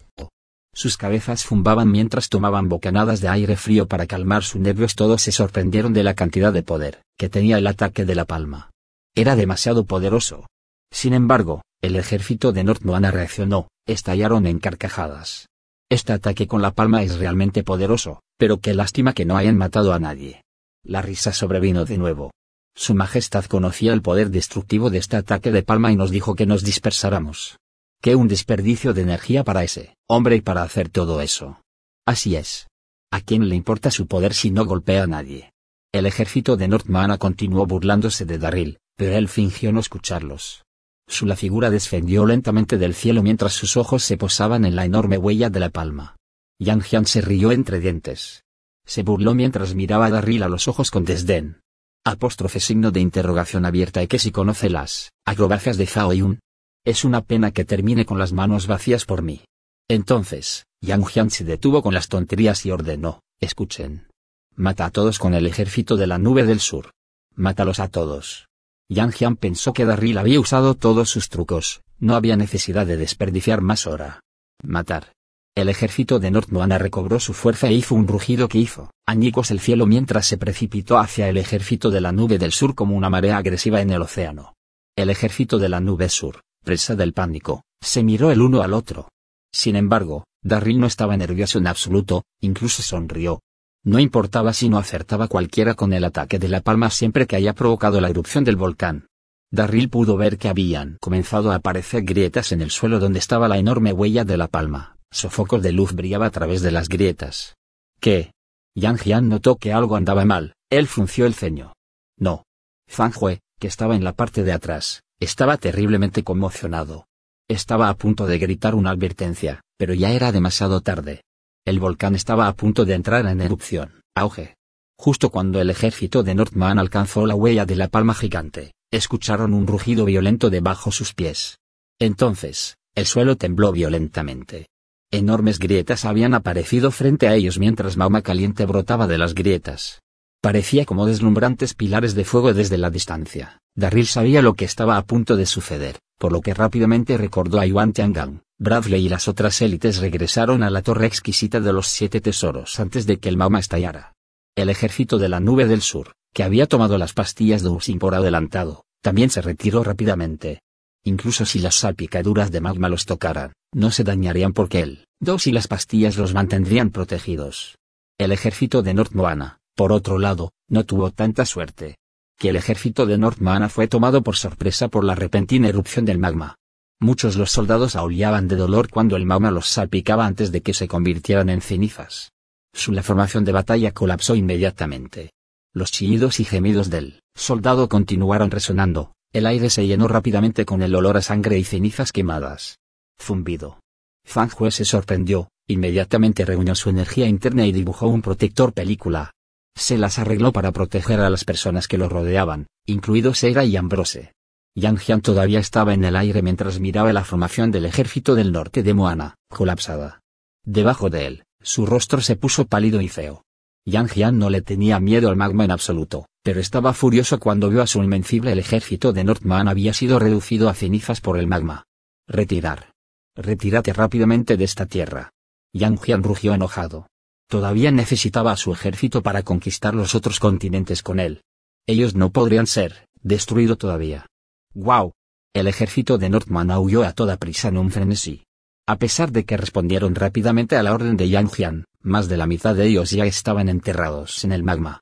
Sus 0.73 0.97
cabezas 0.97 1.43
zumbaban 1.47 1.89
mientras 1.89 2.27
tomaban 2.27 2.67
bocanadas 2.67 3.21
de 3.21 3.29
aire 3.29 3.55
frío 3.55 3.87
para 3.87 4.07
calmar 4.07 4.43
sus 4.43 4.59
nervios. 4.61 4.95
Todos 4.95 5.21
se 5.21 5.31
sorprendieron 5.31 5.93
de 5.93 6.03
la 6.03 6.15
cantidad 6.15 6.51
de 6.51 6.63
poder 6.63 7.01
que 7.17 7.29
tenía 7.29 7.57
el 7.59 7.65
ataque 7.65 8.03
de 8.03 8.13
la 8.13 8.25
palma. 8.25 8.71
Era 9.15 9.37
demasiado 9.37 9.85
poderoso. 9.85 10.47
Sin 10.91 11.13
embargo, 11.13 11.61
el 11.81 11.95
ejército 11.95 12.51
de 12.51 12.63
Northmoana 12.63 13.09
reaccionó, 13.09 13.69
estallaron 13.87 14.45
en 14.45 14.59
carcajadas. 14.59 15.47
Este 15.89 16.13
ataque 16.13 16.47
con 16.47 16.61
la 16.61 16.71
palma 16.71 17.01
es 17.03 17.17
realmente 17.17 17.63
poderoso, 17.63 18.21
pero 18.37 18.59
qué 18.59 18.73
lástima 18.73 19.13
que 19.13 19.25
no 19.25 19.37
hayan 19.37 19.57
matado 19.57 19.93
a 19.93 19.99
nadie. 19.99 20.43
La 20.83 21.01
risa 21.01 21.33
sobrevino 21.33 21.85
de 21.85 21.97
nuevo. 21.97 22.31
Su 22.75 22.93
Majestad 22.93 23.45
conocía 23.45 23.93
el 23.93 24.01
poder 24.01 24.29
destructivo 24.29 24.89
de 24.89 24.99
este 24.99 25.15
ataque 25.15 25.51
de 25.51 25.63
palma 25.63 25.91
y 25.91 25.95
nos 25.95 26.11
dijo 26.11 26.35
que 26.35 26.45
nos 26.45 26.63
dispersáramos. 26.63 27.57
Qué 28.01 28.15
un 28.15 28.27
desperdicio 28.27 28.93
de 28.93 29.01
energía 29.01 29.43
para 29.43 29.63
ese 29.63 29.95
hombre 30.07 30.35
y 30.35 30.41
para 30.41 30.61
hacer 30.61 30.89
todo 30.89 31.21
eso. 31.21 31.59
Así 32.05 32.35
es. 32.35 32.67
¿A 33.11 33.21
quién 33.21 33.49
le 33.49 33.55
importa 33.55 33.89
su 33.89 34.07
poder 34.07 34.33
si 34.33 34.51
no 34.51 34.65
golpea 34.65 35.03
a 35.03 35.07
nadie? 35.07 35.51
El 35.93 36.05
ejército 36.05 36.57
de 36.57 36.67
Northmana 36.67 37.17
continuó 37.17 37.65
burlándose 37.65 38.25
de 38.25 38.37
Darryl, 38.37 38.77
pero 38.95 39.15
él 39.15 39.29
fingió 39.29 39.71
no 39.71 39.79
escucharlos. 39.79 40.63
Su 41.07 41.25
la 41.25 41.35
figura 41.35 41.69
descendió 41.69 42.25
lentamente 42.25 42.77
del 42.77 42.93
cielo 42.93 43.23
mientras 43.23 43.53
sus 43.53 43.77
ojos 43.77 44.03
se 44.03 44.17
posaban 44.17 44.65
en 44.65 44.75
la 44.75 44.85
enorme 44.85 45.17
huella 45.17 45.49
de 45.49 45.59
la 45.59 45.69
palma. 45.69 46.17
Yang 46.59 46.83
Jian 46.83 47.05
se 47.05 47.21
rió 47.21 47.51
entre 47.51 47.79
dientes. 47.79 48.43
Se 48.85 49.03
burló 49.03 49.33
mientras 49.33 49.73
miraba 49.75 50.07
a 50.07 50.09
Darryl 50.09 50.43
a 50.43 50.49
los 50.49 50.67
ojos 50.67 50.91
con 50.91 51.05
desdén. 51.05 51.61
Apóstrofe 52.03 52.59
signo 52.59 52.91
de 52.91 52.99
interrogación 52.99 53.65
abierta 53.65 54.01
y 54.01 54.07
que 54.07 54.19
si 54.19 54.31
conoce 54.31 54.69
las 54.69 55.11
acrobacias 55.25 55.77
de 55.77 55.87
Zhao 55.87 56.13
Yun. 56.13 56.39
Es 56.85 57.03
una 57.03 57.21
pena 57.21 57.51
que 57.51 57.65
termine 57.65 58.05
con 58.05 58.17
las 58.17 58.31
manos 58.31 58.67
vacías 58.67 59.05
por 59.05 59.21
mí. 59.21 59.43
Entonces, 59.89 60.65
Yang 60.81 61.05
Jian 61.05 61.29
se 61.29 61.43
detuvo 61.43 61.81
con 61.81 61.93
las 61.93 62.07
tonterías 62.07 62.65
y 62.65 62.71
ordenó, 62.71 63.21
escuchen. 63.39 64.07
Mata 64.55 64.85
a 64.85 64.91
todos 64.91 65.19
con 65.19 65.33
el 65.33 65.45
ejército 65.45 65.97
de 65.97 66.07
la 66.07 66.17
nube 66.17 66.43
del 66.43 66.59
sur. 66.59 66.91
Mátalos 67.35 67.79
a 67.79 67.89
todos. 67.89 68.46
Yang 68.89 69.11
Jian 69.13 69.35
pensó 69.35 69.73
que 69.73 69.85
Darryl 69.85 70.17
había 70.17 70.39
usado 70.39 70.73
todos 70.73 71.09
sus 71.09 71.27
trucos, 71.27 71.81
no 71.99 72.15
había 72.15 72.37
necesidad 72.37 72.85
de 72.85 72.95
desperdiciar 72.95 73.61
más 73.61 73.85
hora. 73.85 74.21
Matar. 74.63 75.11
El 75.55 75.69
ejército 75.69 76.19
de 76.19 76.31
Northmoana 76.31 76.77
recobró 76.77 77.19
su 77.19 77.33
fuerza 77.33 77.67
e 77.67 77.73
hizo 77.73 77.95
un 77.95 78.07
rugido 78.07 78.47
que 78.47 78.59
hizo 78.59 78.91
añicos 79.05 79.51
el 79.51 79.59
cielo 79.59 79.87
mientras 79.87 80.25
se 80.25 80.37
precipitó 80.37 80.99
hacia 80.99 81.27
el 81.27 81.37
ejército 81.37 81.89
de 81.89 82.01
la 82.01 82.11
nube 82.11 82.37
del 82.37 82.51
sur 82.51 82.75
como 82.75 82.95
una 82.95 83.09
marea 83.09 83.37
agresiva 83.37 83.81
en 83.81 83.89
el 83.89 84.01
océano. 84.01 84.53
El 84.95 85.09
ejército 85.09 85.57
de 85.59 85.69
la 85.69 85.79
nube 85.79 86.09
sur, 86.09 86.41
presa 86.63 86.95
del 86.95 87.13
pánico, 87.13 87.63
se 87.81 88.03
miró 88.03 88.31
el 88.31 88.41
uno 88.41 88.61
al 88.61 88.73
otro. 88.73 89.09
Sin 89.51 89.75
embargo, 89.75 90.25
Darryl 90.43 90.79
no 90.79 90.87
estaba 90.87 91.17
nervioso 91.17 91.57
en 91.57 91.67
absoluto, 91.67 92.23
incluso 92.39 92.83
sonrió, 92.83 93.41
no 93.87 93.99
importaba 93.99 94.51
si 94.51 94.67
no 94.67 94.77
acertaba 94.77 95.29
cualquiera 95.29 95.73
con 95.73 95.93
el 95.93 96.03
ataque 96.03 96.39
de 96.39 96.49
la 96.49 96.59
palma 96.59 96.89
siempre 96.89 97.25
que 97.25 97.37
haya 97.37 97.53
provocado 97.53 98.01
la 98.01 98.09
erupción 98.09 98.43
del 98.43 98.57
volcán. 98.57 99.07
Darryl 99.49 99.89
pudo 99.89 100.17
ver 100.17 100.37
que 100.37 100.49
habían 100.49 100.97
comenzado 100.99 101.51
a 101.51 101.55
aparecer 101.55 102.03
grietas 102.03 102.51
en 102.51 102.61
el 102.61 102.69
suelo 102.69 102.99
donde 102.99 103.19
estaba 103.19 103.47
la 103.47 103.57
enorme 103.57 103.93
huella 103.93 104.25
de 104.25 104.35
la 104.35 104.49
palma. 104.49 104.97
Sofocos 105.09 105.63
de 105.63 105.71
luz 105.71 105.93
brillaba 105.93 106.25
a 106.25 106.31
través 106.31 106.61
de 106.61 106.71
las 106.71 106.89
grietas. 106.89 107.55
¿Qué? 108.01 108.33
Yang 108.75 108.97
Jian 108.97 109.29
notó 109.29 109.55
que 109.55 109.71
algo 109.71 109.95
andaba 109.95 110.25
mal, 110.25 110.55
él 110.69 110.87
frunció 110.87 111.25
el 111.25 111.33
ceño. 111.33 111.71
No. 112.17 112.43
Zhang 112.89 113.13
Hue, 113.17 113.39
que 113.57 113.67
estaba 113.67 113.95
en 113.95 114.03
la 114.03 114.11
parte 114.11 114.43
de 114.43 114.51
atrás, 114.51 115.03
estaba 115.21 115.55
terriblemente 115.55 116.25
conmocionado. 116.25 117.05
Estaba 117.47 117.87
a 117.87 117.95
punto 117.95 118.25
de 118.27 118.37
gritar 118.37 118.75
una 118.75 118.89
advertencia, 118.89 119.61
pero 119.77 119.93
ya 119.93 120.11
era 120.11 120.33
demasiado 120.33 120.81
tarde. 120.81 121.21
El 121.67 121.81
volcán 121.81 122.15
estaba 122.15 122.47
a 122.47 122.53
punto 122.53 122.85
de 122.85 122.93
entrar 122.93 123.25
en 123.25 123.41
erupción, 123.41 123.99
auge. 124.15 124.55
Justo 124.97 125.29
cuando 125.31 125.59
el 125.59 125.69
ejército 125.69 126.23
de 126.23 126.33
Northman 126.33 126.79
alcanzó 126.79 127.25
la 127.25 127.35
huella 127.35 127.65
de 127.65 127.75
la 127.75 127.89
palma 127.89 128.13
gigante, 128.13 128.71
escucharon 128.89 129.53
un 129.53 129.67
rugido 129.67 130.05
violento 130.05 130.49
debajo 130.49 130.93
sus 130.93 131.13
pies. 131.13 131.59
Entonces, 131.99 132.77
el 132.95 133.05
suelo 133.05 133.35
tembló 133.35 133.73
violentamente. 133.73 134.67
Enormes 135.11 135.59
grietas 135.59 136.05
habían 136.05 136.35
aparecido 136.35 136.89
frente 136.89 137.27
a 137.27 137.35
ellos 137.35 137.59
mientras 137.59 137.97
magma 137.97 138.21
caliente 138.21 138.65
brotaba 138.65 139.05
de 139.05 139.17
las 139.17 139.35
grietas. 139.35 139.99
Parecía 140.41 140.85
como 140.85 141.05
deslumbrantes 141.05 141.73
pilares 141.73 142.15
de 142.15 142.23
fuego 142.23 142.53
desde 142.53 142.77
la 142.77 142.91
distancia. 142.91 143.59
Darryl 143.75 144.07
sabía 144.07 144.41
lo 144.41 144.53
que 144.53 144.63
estaba 144.63 144.95
a 144.95 145.01
punto 145.01 145.35
de 145.35 145.45
suceder, 145.45 145.99
por 146.17 146.31
lo 146.31 146.41
que 146.41 146.53
rápidamente 146.53 147.17
recordó 147.17 147.59
a 147.59 147.65
Yuan 147.65 147.93
Tiangang. 147.93 148.41
Bradley 148.59 149.05
y 149.05 149.09
las 149.09 149.27
otras 149.27 149.61
élites 149.61 149.97
regresaron 149.99 150.63
a 150.63 150.71
la 150.71 150.81
torre 150.81 151.05
exquisita 151.05 151.59
de 151.59 151.73
los 151.73 151.87
siete 151.87 152.21
tesoros 152.21 152.79
antes 152.79 153.05
de 153.05 153.17
que 153.17 153.29
el 153.29 153.37
magma 153.37 153.59
estallara. 153.59 154.13
El 154.55 154.69
ejército 154.69 155.19
de 155.19 155.29
la 155.29 155.39
nube 155.39 155.67
del 155.67 155.81
sur, 155.81 156.13
que 156.33 156.43
había 156.43 156.65
tomado 156.65 156.97
las 156.97 157.13
pastillas 157.13 157.61
de 157.61 157.69
Ursin 157.69 157.99
por 157.99 158.15
adelantado, 158.15 158.85
también 159.01 159.29
se 159.29 159.41
retiró 159.41 159.83
rápidamente. 159.83 160.61
Incluso 161.03 161.45
si 161.45 161.59
las 161.59 161.75
salpicaduras 161.75 162.51
de 162.51 162.61
magma 162.61 162.89
los 162.89 163.05
tocaran, 163.05 163.53
no 163.71 163.91
se 163.91 164.03
dañarían 164.03 164.53
porque 164.53 164.81
él, 164.81 165.05
dos 165.19 165.45
y 165.45 165.51
las 165.51 165.67
pastillas 165.67 166.17
los 166.17 166.33
mantendrían 166.33 166.89
protegidos. 166.89 167.77
El 168.17 168.31
ejército 168.31 168.81
de 168.81 168.95
North 168.95 169.13
Moana, 169.13 169.59
por 169.75 169.91
otro 169.91 170.17
lado, 170.17 170.51
no 170.67 170.83
tuvo 170.83 171.11
tanta 171.11 171.45
suerte. 171.45 171.97
Que 172.37 172.49
el 172.49 172.55
ejército 172.55 173.05
de 173.05 173.17
North 173.17 173.39
Moana 173.39 173.67
fue 173.67 173.87
tomado 173.87 174.21
por 174.21 174.35
sorpresa 174.35 174.89
por 174.89 175.03
la 175.03 175.15
repentina 175.15 175.67
erupción 175.67 176.05
del 176.05 176.19
magma. 176.19 176.55
Muchos 176.99 177.35
los 177.35 177.51
soldados 177.51 177.95
aullaban 177.95 178.47
de 178.47 178.55
dolor 178.55 178.89
cuando 178.89 179.15
el 179.15 179.25
magma 179.25 179.51
los 179.51 179.67
salpicaba 179.67 180.25
antes 180.25 180.51
de 180.51 180.61
que 180.61 180.73
se 180.73 180.87
convirtieran 180.87 181.49
en 181.49 181.61
cenizas. 181.61 182.31
Su 182.73 182.91
la 182.91 183.03
formación 183.03 183.43
de 183.43 183.51
batalla 183.51 183.91
colapsó 183.91 184.35
inmediatamente. 184.35 185.31
Los 185.73 185.91
chillidos 185.91 186.39
y 186.39 186.45
gemidos 186.45 186.89
del 186.89 187.21
soldado 187.35 187.89
continuaron 187.89 188.51
resonando, 188.51 189.13
el 189.33 189.45
aire 189.45 189.69
se 189.69 189.85
llenó 189.85 190.07
rápidamente 190.07 190.65
con 190.65 190.81
el 190.81 190.95
olor 190.95 191.17
a 191.17 191.21
sangre 191.21 191.57
y 191.57 191.63
cenizas 191.63 192.11
quemadas. 192.11 192.79
Zumbido. 193.19 193.79
Fang 194.23 194.51
Hue 194.57 194.71
se 194.71 194.85
sorprendió, 194.85 195.49
inmediatamente 195.67 196.45
reunió 196.45 196.75
su 196.75 196.89
energía 196.89 197.27
interna 197.27 197.65
y 197.65 197.71
dibujó 197.71 198.07
un 198.07 198.21
protector 198.21 198.73
película. 198.73 199.31
Se 199.77 199.97
las 199.99 200.17
arregló 200.17 200.51
para 200.51 200.71
proteger 200.71 201.19
a 201.19 201.29
las 201.29 201.45
personas 201.45 201.87
que 201.87 201.99
lo 201.99 202.09
rodeaban, 202.09 202.65
incluidos 202.87 203.37
Seira 203.37 203.63
y 203.63 203.77
Ambrose. 203.77 204.33
Yang 204.73 204.97
Jian 204.97 205.21
todavía 205.21 205.59
estaba 205.59 205.93
en 205.93 206.03
el 206.03 206.15
aire 206.15 206.41
mientras 206.41 206.79
miraba 206.79 207.13
la 207.13 207.23
formación 207.23 207.69
del 207.69 207.85
ejército 207.85 208.33
del 208.33 208.51
norte 208.51 208.81
de 208.81 208.95
Moana, 208.95 209.35
colapsada. 209.49 210.19
Debajo 210.65 211.11
de 211.11 211.27
él, 211.27 211.43
su 211.61 211.85
rostro 211.85 212.21
se 212.21 212.35
puso 212.35 212.65
pálido 212.65 213.01
y 213.01 213.07
feo. 213.07 213.43
Yang 213.85 214.09
Jian 214.09 214.37
no 214.39 214.49
le 214.49 214.61
tenía 214.61 214.99
miedo 214.99 215.29
al 215.29 215.35
magma 215.35 215.63
en 215.63 215.71
absoluto, 215.71 216.27
pero 216.43 216.59
estaba 216.59 216.93
furioso 216.93 217.39
cuando 217.39 217.69
vio 217.69 217.83
a 217.83 217.87
su 217.87 218.03
invencible 218.03 218.51
ejército 218.53 219.13
de 219.13 219.23
Northman 219.23 219.67
había 219.67 219.93
sido 219.93 220.17
reducido 220.17 220.69
a 220.69 220.73
cenizas 220.73 221.21
por 221.21 221.37
el 221.37 221.45
magma. 221.45 221.85
Retirar. 222.27 222.93
Retírate 223.35 223.93
rápidamente 223.93 224.57
de 224.57 224.63
esta 224.63 224.87
tierra. 224.87 225.33
Yang 225.71 225.99
Jian 226.01 226.23
rugió 226.23 226.55
enojado. 226.55 227.07
Todavía 227.47 227.91
necesitaba 227.91 228.51
a 228.51 228.57
su 228.57 228.73
ejército 228.73 229.23
para 229.23 229.43
conquistar 229.43 229.95
los 229.95 230.15
otros 230.15 230.39
continentes 230.39 231.01
con 231.01 231.19
él. 231.19 231.41
Ellos 231.87 232.13
no 232.13 232.31
podrían 232.31 232.67
ser 232.67 233.07
destruido 233.21 233.77
todavía. 233.77 234.27
¡Wow! 234.73 235.13
El 235.53 235.67
ejército 235.67 236.17
de 236.17 236.29
Northman 236.29 236.71
aulló 236.71 237.03
a 237.03 237.13
toda 237.13 237.37
prisa 237.37 237.69
en 237.69 237.77
un 237.77 237.89
frenesí. 237.89 238.43
A 238.85 238.97
pesar 238.97 239.31
de 239.31 239.45
que 239.45 239.57
respondieron 239.57 240.15
rápidamente 240.15 240.75
a 240.75 240.83
la 240.83 240.93
orden 240.93 241.17
de 241.17 241.29
Yang 241.29 241.49
Jian, 241.49 241.85
más 242.01 242.29
de 242.29 242.37
la 242.37 242.47
mitad 242.47 242.75
de 242.75 242.87
ellos 242.87 243.11
ya 243.11 243.25
estaban 243.25 243.69
enterrados 243.69 244.43
en 244.43 244.51
el 244.51 244.63
magma. 244.63 245.01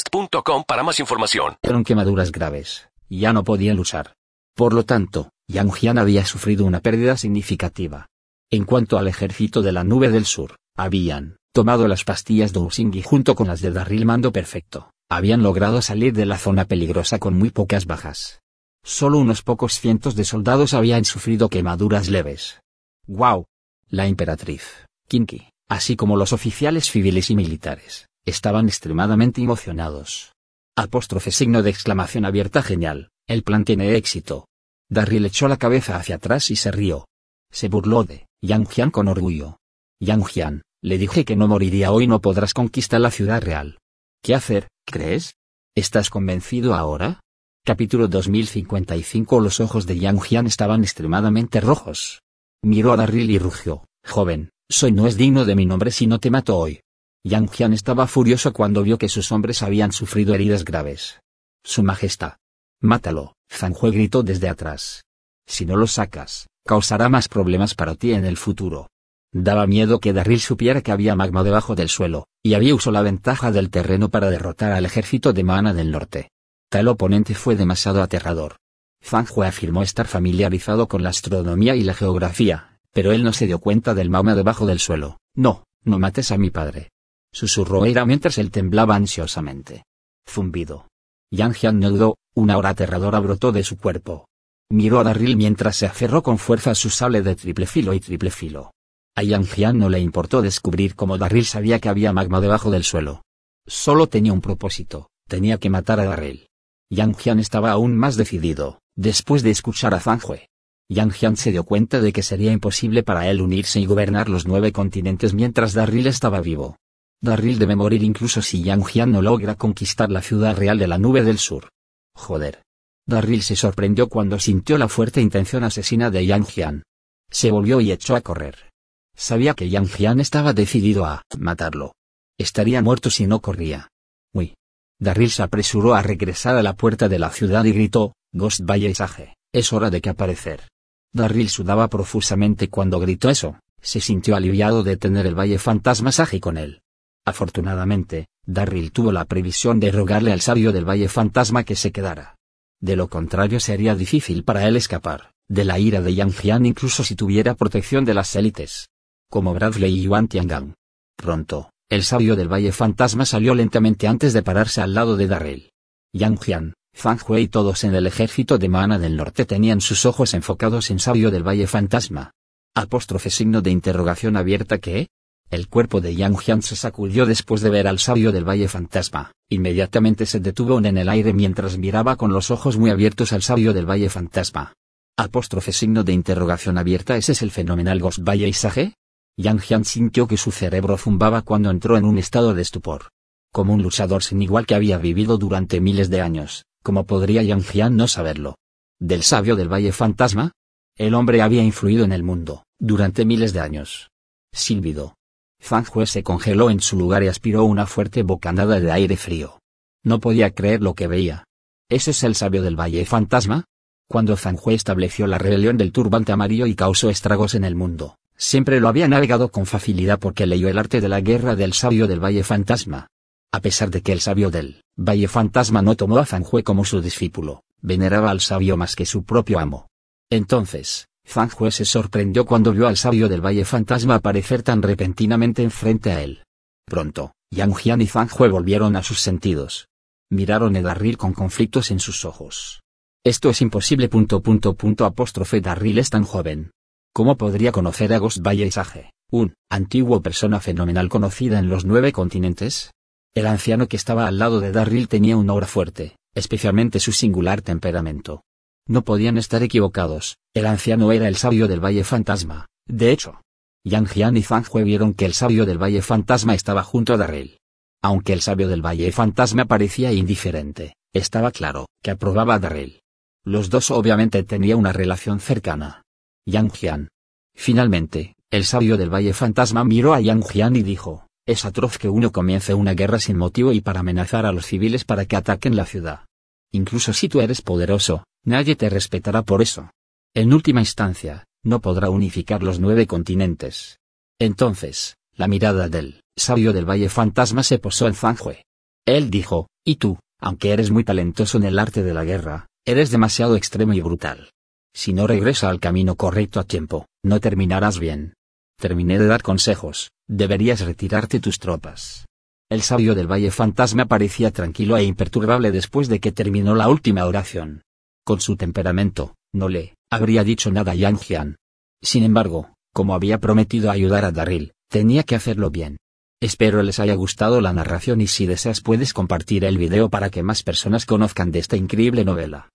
para 0.67 0.83
más 0.83 0.99
información. 0.99 1.57
Eran 1.61 1.83
quemaduras 1.83 2.31
graves. 2.31 2.89
Ya 3.09 3.33
no 3.33 3.43
podían 3.43 3.77
luchar. 3.77 4.13
Por 4.55 4.73
lo 4.73 4.83
tanto, 4.83 5.31
Yang 5.47 5.71
Jian 5.73 5.97
había 5.97 6.25
sufrido 6.25 6.65
una 6.65 6.79
pérdida 6.79 7.17
significativa. 7.17 8.07
En 8.49 8.65
cuanto 8.65 8.97
al 8.97 9.07
ejército 9.07 9.61
de 9.61 9.71
la 9.71 9.83
nube 9.83 10.09
del 10.09 10.25
sur, 10.25 10.55
habían 10.77 11.37
tomado 11.53 11.87
las 11.87 12.03
pastillas 12.03 12.53
de 12.53 12.59
Usingi 12.59 13.01
junto 13.01 13.35
con 13.35 13.47
las 13.47 13.61
de 13.61 13.71
Darryl 13.71 14.05
Mando 14.05 14.31
Perfecto. 14.31 14.91
Habían 15.09 15.43
logrado 15.43 15.81
salir 15.81 16.13
de 16.13 16.25
la 16.25 16.37
zona 16.37 16.65
peligrosa 16.65 17.19
con 17.19 17.37
muy 17.37 17.49
pocas 17.49 17.85
bajas. 17.85 18.41
Solo 18.83 19.19
unos 19.19 19.41
pocos 19.41 19.79
cientos 19.79 20.15
de 20.15 20.23
soldados 20.23 20.73
habían 20.73 21.05
sufrido 21.05 21.49
quemaduras 21.49 22.09
leves. 22.09 22.61
¡Wow! 23.07 23.45
La 23.89 24.07
emperatriz, 24.07 24.85
Kinki, 25.07 25.49
así 25.67 25.97
como 25.97 26.15
los 26.15 26.31
oficiales 26.31 26.89
civiles 26.89 27.29
y 27.29 27.35
militares, 27.35 28.07
Estaban 28.25 28.67
extremadamente 28.67 29.41
emocionados. 29.41 30.33
Apóstrofe 30.77 31.31
signo 31.31 31.63
de 31.63 31.71
exclamación 31.71 32.25
abierta 32.25 32.61
genial, 32.61 33.09
el 33.27 33.43
plan 33.43 33.65
tiene 33.65 33.95
éxito. 33.95 34.47
Darryl 34.89 35.25
echó 35.25 35.47
la 35.47 35.57
cabeza 35.57 35.95
hacia 35.95 36.15
atrás 36.15 36.51
y 36.51 36.55
se 36.55 36.71
rió. 36.71 37.07
Se 37.51 37.67
burló 37.67 38.03
de 38.03 38.27
Yang 38.41 38.67
Jian 38.69 38.91
con 38.91 39.07
orgullo. 39.07 39.57
Yang 39.99 40.25
Jian, 40.25 40.61
le 40.83 40.97
dije 40.97 41.25
que 41.25 41.35
no 41.35 41.47
moriría 41.47 41.91
hoy 41.91 42.07
no 42.07 42.21
podrás 42.21 42.53
conquistar 42.53 43.01
la 43.01 43.11
ciudad 43.11 43.41
real. 43.41 43.79
¿Qué 44.23 44.35
hacer, 44.35 44.67
crees? 44.85 45.35
¿Estás 45.75 46.09
convencido 46.09 46.75
ahora? 46.75 47.21
Capítulo 47.65 48.07
2055 48.07 49.39
Los 49.39 49.59
ojos 49.59 49.87
de 49.87 49.97
Yang 49.97 50.21
Jian 50.21 50.47
estaban 50.47 50.83
extremadamente 50.83 51.59
rojos. 51.59 52.21
Miró 52.63 52.93
a 52.93 52.97
Darryl 52.97 53.31
y 53.31 53.39
rugió, 53.39 53.85
joven, 54.05 54.51
soy 54.69 54.91
no 54.91 55.07
es 55.07 55.17
digno 55.17 55.45
de 55.45 55.55
mi 55.55 55.65
nombre 55.65 55.89
si 55.89 56.05
no 56.05 56.19
te 56.19 56.29
mato 56.29 56.57
hoy. 56.57 56.81
Yang 57.23 57.51
Jian 57.51 57.73
estaba 57.73 58.07
furioso 58.07 58.51
cuando 58.51 58.81
vio 58.81 58.97
que 58.97 59.07
sus 59.07 59.31
hombres 59.31 59.61
habían 59.61 59.91
sufrido 59.91 60.33
heridas 60.33 60.65
graves. 60.65 61.19
Su 61.63 61.83
Majestad. 61.83 62.37
Mátalo, 62.81 63.35
Zanjue 63.47 63.91
gritó 63.91 64.23
desde 64.23 64.49
atrás. 64.49 65.03
Si 65.45 65.67
no 65.67 65.77
lo 65.77 65.85
sacas, 65.85 66.47
causará 66.65 67.09
más 67.09 67.27
problemas 67.27 67.75
para 67.75 67.93
ti 67.93 68.13
en 68.13 68.25
el 68.25 68.37
futuro. 68.37 68.87
Daba 69.31 69.67
miedo 69.67 69.99
que 69.99 70.13
Darryl 70.13 70.39
supiera 70.39 70.81
que 70.81 70.91
había 70.91 71.15
magma 71.15 71.43
debajo 71.43 71.75
del 71.75 71.89
suelo, 71.89 72.25
y 72.41 72.55
había 72.55 72.73
usado 72.73 72.93
la 72.93 73.03
ventaja 73.03 73.51
del 73.51 73.69
terreno 73.69 74.09
para 74.09 74.31
derrotar 74.31 74.71
al 74.71 74.85
ejército 74.85 75.31
de 75.31 75.43
Mana 75.43 75.75
del 75.75 75.91
norte. 75.91 76.31
Tal 76.69 76.87
oponente 76.87 77.35
fue 77.35 77.55
demasiado 77.55 78.01
aterrador. 78.01 78.55
Zanjue 79.03 79.45
afirmó 79.45 79.83
estar 79.83 80.07
familiarizado 80.07 80.87
con 80.87 81.03
la 81.03 81.09
astronomía 81.09 81.75
y 81.75 81.83
la 81.83 81.93
geografía, 81.93 82.79
pero 82.91 83.11
él 83.11 83.23
no 83.23 83.31
se 83.31 83.45
dio 83.45 83.59
cuenta 83.59 83.93
del 83.93 84.09
magma 84.09 84.33
debajo 84.33 84.65
del 84.65 84.79
suelo. 84.79 85.19
No, 85.35 85.65
no 85.83 85.99
mates 85.99 86.31
a 86.31 86.37
mi 86.39 86.49
padre 86.49 86.89
susurró 87.33 87.85
Eira 87.85 88.05
mientras 88.05 88.37
él 88.37 88.51
temblaba 88.51 88.95
ansiosamente. 88.95 89.85
Zumbido. 90.27 90.87
Yang 91.31 91.55
Jian 91.55 91.79
dudó, 91.79 92.17
una 92.35 92.57
hora 92.57 92.69
aterradora 92.69 93.19
brotó 93.19 93.51
de 93.51 93.63
su 93.63 93.77
cuerpo. 93.77 94.25
Miró 94.69 94.99
a 94.99 95.03
Darryl 95.03 95.35
mientras 95.37 95.75
se 95.75 95.85
aferró 95.85 96.23
con 96.23 96.37
fuerza 96.37 96.71
a 96.71 96.75
su 96.75 96.89
sable 96.89 97.21
de 97.21 97.35
triple 97.35 97.65
filo 97.65 97.93
y 97.93 97.99
triple 97.99 98.31
filo. 98.31 98.71
A 99.15 99.23
Yang 99.23 99.47
Jian 99.47 99.77
no 99.77 99.89
le 99.89 99.99
importó 99.99 100.41
descubrir 100.41 100.95
cómo 100.95 101.17
Darryl 101.17 101.45
sabía 101.45 101.79
que 101.79 101.89
había 101.89 102.13
magma 102.13 102.39
debajo 102.39 102.71
del 102.71 102.83
suelo. 102.83 103.23
Solo 103.67 104.07
tenía 104.07 104.33
un 104.33 104.41
propósito, 104.41 105.09
tenía 105.27 105.57
que 105.57 105.69
matar 105.69 105.99
a 105.99 106.05
Darryl. 106.05 106.47
Yang 106.89 107.17
Jian 107.17 107.39
estaba 107.39 107.71
aún 107.71 107.97
más 107.97 108.15
decidido, 108.15 108.79
después 108.95 109.43
de 109.43 109.51
escuchar 109.51 109.93
a 109.93 109.99
Zanjue. 109.99 110.47
Yang 110.89 111.11
Jian 111.13 111.37
se 111.37 111.51
dio 111.51 111.63
cuenta 111.63 112.01
de 112.01 112.11
que 112.11 112.23
sería 112.23 112.51
imposible 112.51 113.03
para 113.03 113.29
él 113.29 113.41
unirse 113.41 113.79
y 113.79 113.85
gobernar 113.85 114.27
los 114.27 114.45
nueve 114.45 114.73
continentes 114.73 115.33
mientras 115.33 115.73
Darryl 115.73 116.07
estaba 116.07 116.41
vivo. 116.41 116.77
Darryl 117.21 117.59
debe 117.59 117.75
morir 117.75 118.01
incluso 118.03 118.41
si 118.41 118.63
Yang 118.63 118.85
Jian 118.85 119.11
no 119.11 119.21
logra 119.21 119.55
conquistar 119.55 120.09
la 120.09 120.23
ciudad 120.23 120.55
real 120.55 120.79
de 120.79 120.87
la 120.87 120.97
nube 120.97 121.23
del 121.23 121.37
sur. 121.37 121.69
Joder. 122.15 122.63
Darryl 123.07 123.43
se 123.43 123.55
sorprendió 123.55 124.09
cuando 124.09 124.39
sintió 124.39 124.77
la 124.77 124.87
fuerte 124.87 125.21
intención 125.21 125.63
asesina 125.63 126.09
de 126.09 126.25
Yang 126.25 126.45
Jian. 126.45 126.83
Se 127.29 127.51
volvió 127.51 127.79
y 127.79 127.91
echó 127.91 128.15
a 128.15 128.21
correr. 128.21 128.69
Sabía 129.15 129.53
que 129.53 129.69
Yang 129.69 129.89
Jian 129.89 130.19
estaba 130.19 130.53
decidido 130.53 131.05
a 131.05 131.21
matarlo. 131.37 131.93
Estaría 132.39 132.81
muerto 132.81 133.11
si 133.11 133.27
no 133.27 133.39
corría. 133.39 133.89
Uy. 134.33 134.55
Darryl 134.99 135.29
se 135.29 135.43
apresuró 135.43 135.93
a 135.93 136.01
regresar 136.01 136.55
a 136.55 136.63
la 136.63 136.73
puerta 136.73 137.07
de 137.07 137.19
la 137.19 137.29
ciudad 137.29 137.63
y 137.65 137.71
gritó, 137.71 138.15
Ghost 138.33 138.61
Sage, 138.95 139.35
es 139.53 139.73
hora 139.73 139.89
de 139.89 140.01
que 140.01 140.09
aparecer. 140.09 140.69
Darryl 141.13 141.49
sudaba 141.49 141.87
profusamente 141.87 142.69
cuando 142.69 142.99
gritó 142.99 143.29
eso, 143.29 143.59
se 143.81 143.99
sintió 143.99 144.35
aliviado 144.35 144.83
de 144.83 144.97
tener 144.97 145.27
el 145.27 145.37
Valle 145.37 145.59
Fantasma 145.59 146.11
Sage 146.11 146.39
con 146.39 146.57
él. 146.57 146.81
Afortunadamente, 147.25 148.27
Darryl 148.45 148.91
tuvo 148.91 149.11
la 149.11 149.25
previsión 149.25 149.79
de 149.79 149.91
rogarle 149.91 150.31
al 150.31 150.41
sabio 150.41 150.71
del 150.71 150.87
Valle 150.87 151.07
Fantasma 151.07 151.63
que 151.63 151.75
se 151.75 151.91
quedara. 151.91 152.35
De 152.79 152.95
lo 152.95 153.09
contrario 153.09 153.59
sería 153.59 153.95
difícil 153.95 154.43
para 154.43 154.67
él 154.67 154.75
escapar, 154.75 155.31
de 155.47 155.65
la 155.65 155.77
ira 155.77 156.01
de 156.01 156.15
Yang 156.15 156.33
Jian 156.33 156.65
incluso 156.65 157.03
si 157.03 157.15
tuviera 157.15 157.55
protección 157.55 158.05
de 158.05 158.15
las 158.15 158.35
élites. 158.35 158.89
Como 159.29 159.53
Bradley 159.53 159.99
y 159.99 160.03
Yuan 160.03 160.27
Tiangang. 160.27 160.73
Pronto, 161.15 161.71
el 161.89 162.03
sabio 162.03 162.35
del 162.35 162.51
Valle 162.51 162.71
Fantasma 162.71 163.25
salió 163.25 163.53
lentamente 163.53 164.07
antes 164.07 164.33
de 164.33 164.41
pararse 164.41 164.81
al 164.81 164.93
lado 164.93 165.15
de 165.15 165.27
Darryl. 165.27 165.71
Yang 166.13 166.39
Jian, 166.39 166.73
Fang 166.93 167.19
Hui 167.27 167.41
y 167.41 167.47
todos 167.47 167.83
en 167.83 167.95
el 167.95 168.07
ejército 168.07 168.57
de 168.57 168.67
Mana 168.67 168.97
del 168.97 169.15
Norte 169.15 169.45
tenían 169.45 169.79
sus 169.79 170.05
ojos 170.05 170.33
enfocados 170.33 170.89
en 170.89 170.99
sabio 170.99 171.31
del 171.31 171.47
Valle 171.47 171.67
Fantasma. 171.67 172.31
Apóstrofe 172.75 173.29
signo 173.29 173.61
de 173.61 173.71
interrogación 173.71 174.37
abierta 174.37 174.79
que, 174.79 175.09
el 175.51 175.67
cuerpo 175.67 176.01
de 176.01 176.15
Yang 176.15 176.37
Jian 176.37 176.61
se 176.63 176.75
sacudió 176.75 177.25
después 177.25 177.61
de 177.61 177.69
ver 177.69 177.87
al 177.87 177.99
sabio 177.99 178.31
del 178.31 178.47
Valle 178.47 178.67
Fantasma, 178.67 179.31
Inmediatamente 179.51 180.25
se 180.25 180.39
detuvo 180.39 180.79
en 180.79 180.97
el 180.97 181.09
aire 181.09 181.33
mientras 181.33 181.77
miraba 181.77 182.15
con 182.15 182.31
los 182.31 182.51
ojos 182.51 182.77
muy 182.77 182.89
abiertos 182.89 183.33
al 183.33 183.41
sabio 183.41 183.73
del 183.73 183.85
Valle 183.85 184.07
Fantasma. 184.09 184.71
Apóstrofe 185.17 185.73
signo 185.73 186.05
de 186.05 186.13
interrogación 186.13 186.77
abierta 186.77 187.17
¿Ese 187.17 187.33
es 187.33 187.41
el 187.41 187.51
fenomenal 187.51 187.99
Ghost 187.99 188.19
Valle 188.21 188.47
Isage? 188.47 188.93
Yang 189.35 189.59
Jian 189.59 189.83
sintió 189.83 190.25
que 190.25 190.37
su 190.37 190.51
cerebro 190.51 190.97
zumbaba 190.97 191.41
cuando 191.41 191.69
entró 191.69 191.97
en 191.97 192.05
un 192.05 192.17
estado 192.17 192.53
de 192.53 192.61
estupor. 192.61 193.09
Como 193.51 193.73
un 193.73 193.83
luchador 193.83 194.23
sin 194.23 194.41
igual 194.41 194.65
que 194.65 194.75
había 194.75 194.97
vivido 194.97 195.37
durante 195.37 195.81
miles 195.81 196.09
de 196.09 196.21
años, 196.21 196.63
¿cómo 196.81 197.05
podría 197.05 197.43
Yang 197.43 197.63
Jian 197.63 197.97
no 197.97 198.07
saberlo? 198.07 198.55
¿Del 198.99 199.23
sabio 199.23 199.57
del 199.57 199.67
Valle 199.67 199.91
Fantasma? 199.91 200.53
El 200.95 201.13
hombre 201.13 201.41
había 201.41 201.61
influido 201.61 202.05
en 202.05 202.13
el 202.13 202.23
mundo, 202.23 202.63
durante 202.79 203.25
miles 203.25 203.51
de 203.51 203.59
años. 203.59 204.11
Silbido. 204.53 205.15
Zhang 205.61 205.85
Hue 205.93 206.07
se 206.07 206.23
congeló 206.23 206.69
en 206.69 206.81
su 206.81 206.97
lugar 206.97 207.23
y 207.23 207.27
aspiró 207.27 207.63
una 207.63 207.85
fuerte 207.85 208.23
bocanada 208.23 208.79
de 208.79 208.91
aire 208.91 209.15
frío. 209.15 209.59
No 210.03 210.19
podía 210.19 210.51
creer 210.51 210.81
lo 210.81 210.95
que 210.95 211.07
veía. 211.07 211.45
¿Ese 211.89 212.11
es 212.11 212.23
el 212.23 212.35
sabio 212.35 212.63
del 212.63 212.79
Valle 212.79 213.05
Fantasma? 213.05 213.65
Cuando 214.07 214.35
Zhang 214.35 214.57
Hue 214.61 214.73
estableció 214.73 215.27
la 215.27 215.37
rebelión 215.37 215.77
del 215.77 215.91
turbante 215.91 216.31
amarillo 216.31 216.65
y 216.65 216.75
causó 216.75 217.09
estragos 217.09 217.55
en 217.55 217.63
el 217.63 217.75
mundo, 217.75 218.17
siempre 218.35 218.79
lo 218.79 218.87
había 218.87 219.07
navegado 219.07 219.49
con 219.49 219.65
facilidad 219.65 220.19
porque 220.19 220.47
leyó 220.47 220.67
el 220.67 220.79
arte 220.79 220.99
de 220.99 221.09
la 221.09 221.21
guerra 221.21 221.55
del 221.55 221.73
sabio 221.73 222.07
del 222.07 222.23
Valle 222.23 222.43
Fantasma. 222.43 223.07
A 223.53 223.59
pesar 223.61 223.91
de 223.91 224.01
que 224.01 224.13
el 224.13 224.21
sabio 224.21 224.49
del 224.49 224.81
Valle 224.97 225.27
Fantasma 225.27 225.81
no 225.81 225.95
tomó 225.95 226.17
a 226.17 226.25
Zhang 226.25 226.45
Hue 226.49 226.63
como 226.63 226.85
su 226.85 227.01
discípulo, 227.01 227.63
veneraba 227.81 228.31
al 228.31 228.41
sabio 228.41 228.77
más 228.77 228.95
que 228.95 229.05
su 229.05 229.23
propio 229.23 229.59
amo. 229.59 229.87
Entonces, 230.29 231.07
Zhang 231.31 231.51
Hue 231.57 231.71
se 231.71 231.85
sorprendió 231.85 232.45
cuando 232.45 232.71
vio 232.73 232.87
al 232.87 232.97
sabio 232.97 233.29
del 233.29 233.43
Valle 233.43 233.65
Fantasma 233.65 234.15
aparecer 234.15 234.63
tan 234.63 234.81
repentinamente 234.81 235.63
enfrente 235.63 236.11
a 236.11 236.21
él. 236.21 236.43
Pronto, 236.85 237.33
Yang 237.49 237.75
Jian 237.75 238.01
y 238.01 238.07
Zhang 238.07 238.29
Hue 238.37 238.49
volvieron 238.49 238.95
a 238.95 239.03
sus 239.03 239.19
sentidos. 239.19 239.87
Miraron 240.29 240.75
a 240.75 240.81
Darryl 240.81 241.17
con 241.17 241.33
conflictos 241.33 241.91
en 241.91 241.99
sus 241.99 242.25
ojos. 242.25 242.81
Esto 243.23 243.49
es 243.49 243.61
imposible. 243.61 244.09
Punto, 244.09 244.41
punto, 244.41 244.75
punto, 244.75 245.05
apóstrofe 245.05 245.61
Darryl 245.61 245.99
es 245.99 246.09
tan 246.09 246.23
joven. 246.23 246.71
¿Cómo 247.13 247.37
podría 247.37 247.71
conocer 247.71 248.13
a 248.13 248.17
Ghost 248.17 248.39
Valle 248.41 248.71
Sage, 248.71 249.11
un 249.29 249.53
antiguo 249.69 250.21
persona 250.21 250.59
fenomenal 250.59 251.09
conocida 251.09 251.59
en 251.59 251.69
los 251.69 251.85
nueve 251.85 252.13
continentes? 252.13 252.91
El 253.35 253.47
anciano 253.47 253.87
que 253.87 253.97
estaba 253.97 254.27
al 254.27 254.39
lado 254.39 254.59
de 254.59 254.71
Darryl 254.71 255.07
tenía 255.07 255.37
un 255.37 255.49
aura 255.49 255.67
fuerte, 255.67 256.15
especialmente 256.33 256.99
su 256.99 257.11
singular 257.11 257.61
temperamento. 257.61 258.43
No 258.87 259.03
podían 259.03 259.37
estar 259.37 259.61
equivocados, 259.63 260.37
el 260.53 260.65
anciano 260.65 261.11
era 261.11 261.27
el 261.27 261.37
sabio 261.37 261.67
del 261.67 261.83
Valle 261.83 262.03
Fantasma, 262.03 262.67
de 262.87 263.11
hecho. 263.11 263.41
Yang 263.83 264.09
Jian 264.09 264.37
y 264.37 264.43
Zhang 264.43 264.65
Hue 264.71 264.83
vieron 264.83 265.13
que 265.13 265.25
el 265.25 265.33
sabio 265.33 265.65
del 265.65 265.81
Valle 265.81 266.01
Fantasma 266.01 266.53
estaba 266.53 266.83
junto 266.83 267.13
a 267.13 267.17
Darrell. 267.17 267.57
Aunque 268.03 268.33
el 268.33 268.41
sabio 268.41 268.67
del 268.67 268.85
Valle 268.85 269.11
Fantasma 269.11 269.65
parecía 269.65 270.11
indiferente, 270.11 270.95
estaba 271.13 271.51
claro 271.51 271.87
que 272.03 272.11
aprobaba 272.11 272.55
a 272.55 272.59
Darrell. 272.59 273.01
Los 273.43 273.69
dos 273.69 273.89
obviamente 273.89 274.43
tenían 274.43 274.77
una 274.77 274.91
relación 274.91 275.39
cercana. 275.39 276.03
Yang 276.45 276.71
Jian. 276.73 277.07
Finalmente, 277.55 278.35
el 278.51 278.65
sabio 278.65 278.97
del 278.97 279.09
Valle 279.11 279.33
Fantasma 279.33 279.83
miró 279.83 280.13
a 280.13 280.21
Yang 280.21 280.43
Jian 280.43 280.75
y 280.75 280.83
dijo, 280.83 281.27
es 281.47 281.65
atroz 281.65 281.97
que 281.97 282.09
uno 282.09 282.31
comience 282.31 282.73
una 282.73 282.93
guerra 282.93 283.19
sin 283.19 283.37
motivo 283.37 283.73
y 283.73 283.81
para 283.81 284.01
amenazar 284.01 284.45
a 284.45 284.51
los 284.51 284.65
civiles 284.65 285.05
para 285.05 285.25
que 285.25 285.37
ataquen 285.37 285.75
la 285.75 285.85
ciudad. 285.85 286.25
Incluso 286.71 287.13
si 287.13 287.29
tú 287.29 287.41
eres 287.41 287.61
poderoso, 287.61 288.25
nadie 288.43 288.75
te 288.75 288.89
respetará 288.89 289.41
por 289.41 289.61
eso. 289.61 289.89
En 290.33 290.53
última 290.53 290.79
instancia, 290.79 291.43
no 291.61 291.81
podrá 291.81 292.09
unificar 292.09 292.63
los 292.63 292.79
nueve 292.79 293.05
continentes. 293.05 293.99
Entonces, 294.39 295.17
la 295.35 295.49
mirada 295.49 295.89
del 295.89 296.21
sabio 296.37 296.71
del 296.71 296.89
Valle 296.89 297.09
Fantasma 297.09 297.63
se 297.63 297.79
posó 297.79 298.07
en 298.07 298.13
Zanjue. 298.13 298.63
Él 299.05 299.29
dijo, 299.29 299.67
y 299.85 299.97
tú, 299.97 300.19
aunque 300.39 300.71
eres 300.71 300.89
muy 300.89 301.03
talentoso 301.03 301.57
en 301.57 301.65
el 301.65 301.77
arte 301.77 302.01
de 302.01 302.13
la 302.13 302.23
guerra, 302.23 302.67
eres 302.85 303.11
demasiado 303.11 303.57
extremo 303.57 303.91
y 303.91 303.99
brutal. 303.99 304.51
Si 304.95 305.11
no 305.11 305.27
regresa 305.27 305.67
al 305.67 305.81
camino 305.81 306.15
correcto 306.15 306.61
a 306.61 306.63
tiempo, 306.63 307.07
no 307.23 307.41
terminarás 307.41 307.99
bien. 307.99 308.33
Terminé 308.79 309.19
de 309.19 309.27
dar 309.27 309.41
consejos, 309.41 310.11
deberías 310.29 310.79
retirarte 310.79 311.41
tus 311.41 311.59
tropas. 311.59 312.25
El 312.69 312.83
sabio 312.83 313.15
del 313.15 313.29
Valle 313.29 313.51
Fantasma 313.51 314.05
parecía 314.05 314.51
tranquilo 314.51 314.95
e 314.95 315.03
imperturbable 315.03 315.71
después 315.71 316.07
de 316.07 316.21
que 316.21 316.31
terminó 316.31 316.73
la 316.73 316.87
última 316.87 317.25
oración. 317.25 317.83
Con 318.23 318.39
su 318.39 318.55
temperamento, 318.55 319.35
no 319.53 319.69
le 319.69 319.95
habría 320.09 320.43
dicho 320.43 320.71
nada 320.71 320.91
a 320.91 320.95
Yang 320.95 321.19
Jian. 321.19 321.55
Sin 322.01 322.23
embargo, 322.23 322.73
como 322.93 323.15
había 323.15 323.39
prometido 323.39 323.91
ayudar 323.91 324.25
a 324.25 324.31
Darryl, 324.31 324.73
tenía 324.89 325.23
que 325.23 325.35
hacerlo 325.35 325.69
bien. 325.69 325.97
Espero 326.41 326.83
les 326.83 326.99
haya 326.99 327.15
gustado 327.15 327.61
la 327.61 327.71
narración 327.71 328.19
y 328.21 328.27
si 328.27 328.45
deseas 328.45 328.81
puedes 328.81 329.13
compartir 329.13 329.63
el 329.63 329.77
video 329.77 330.09
para 330.09 330.29
que 330.29 330.43
más 330.43 330.63
personas 330.63 331.05
conozcan 331.05 331.51
de 331.51 331.59
esta 331.59 331.77
increíble 331.77 332.25
novela. 332.25 332.69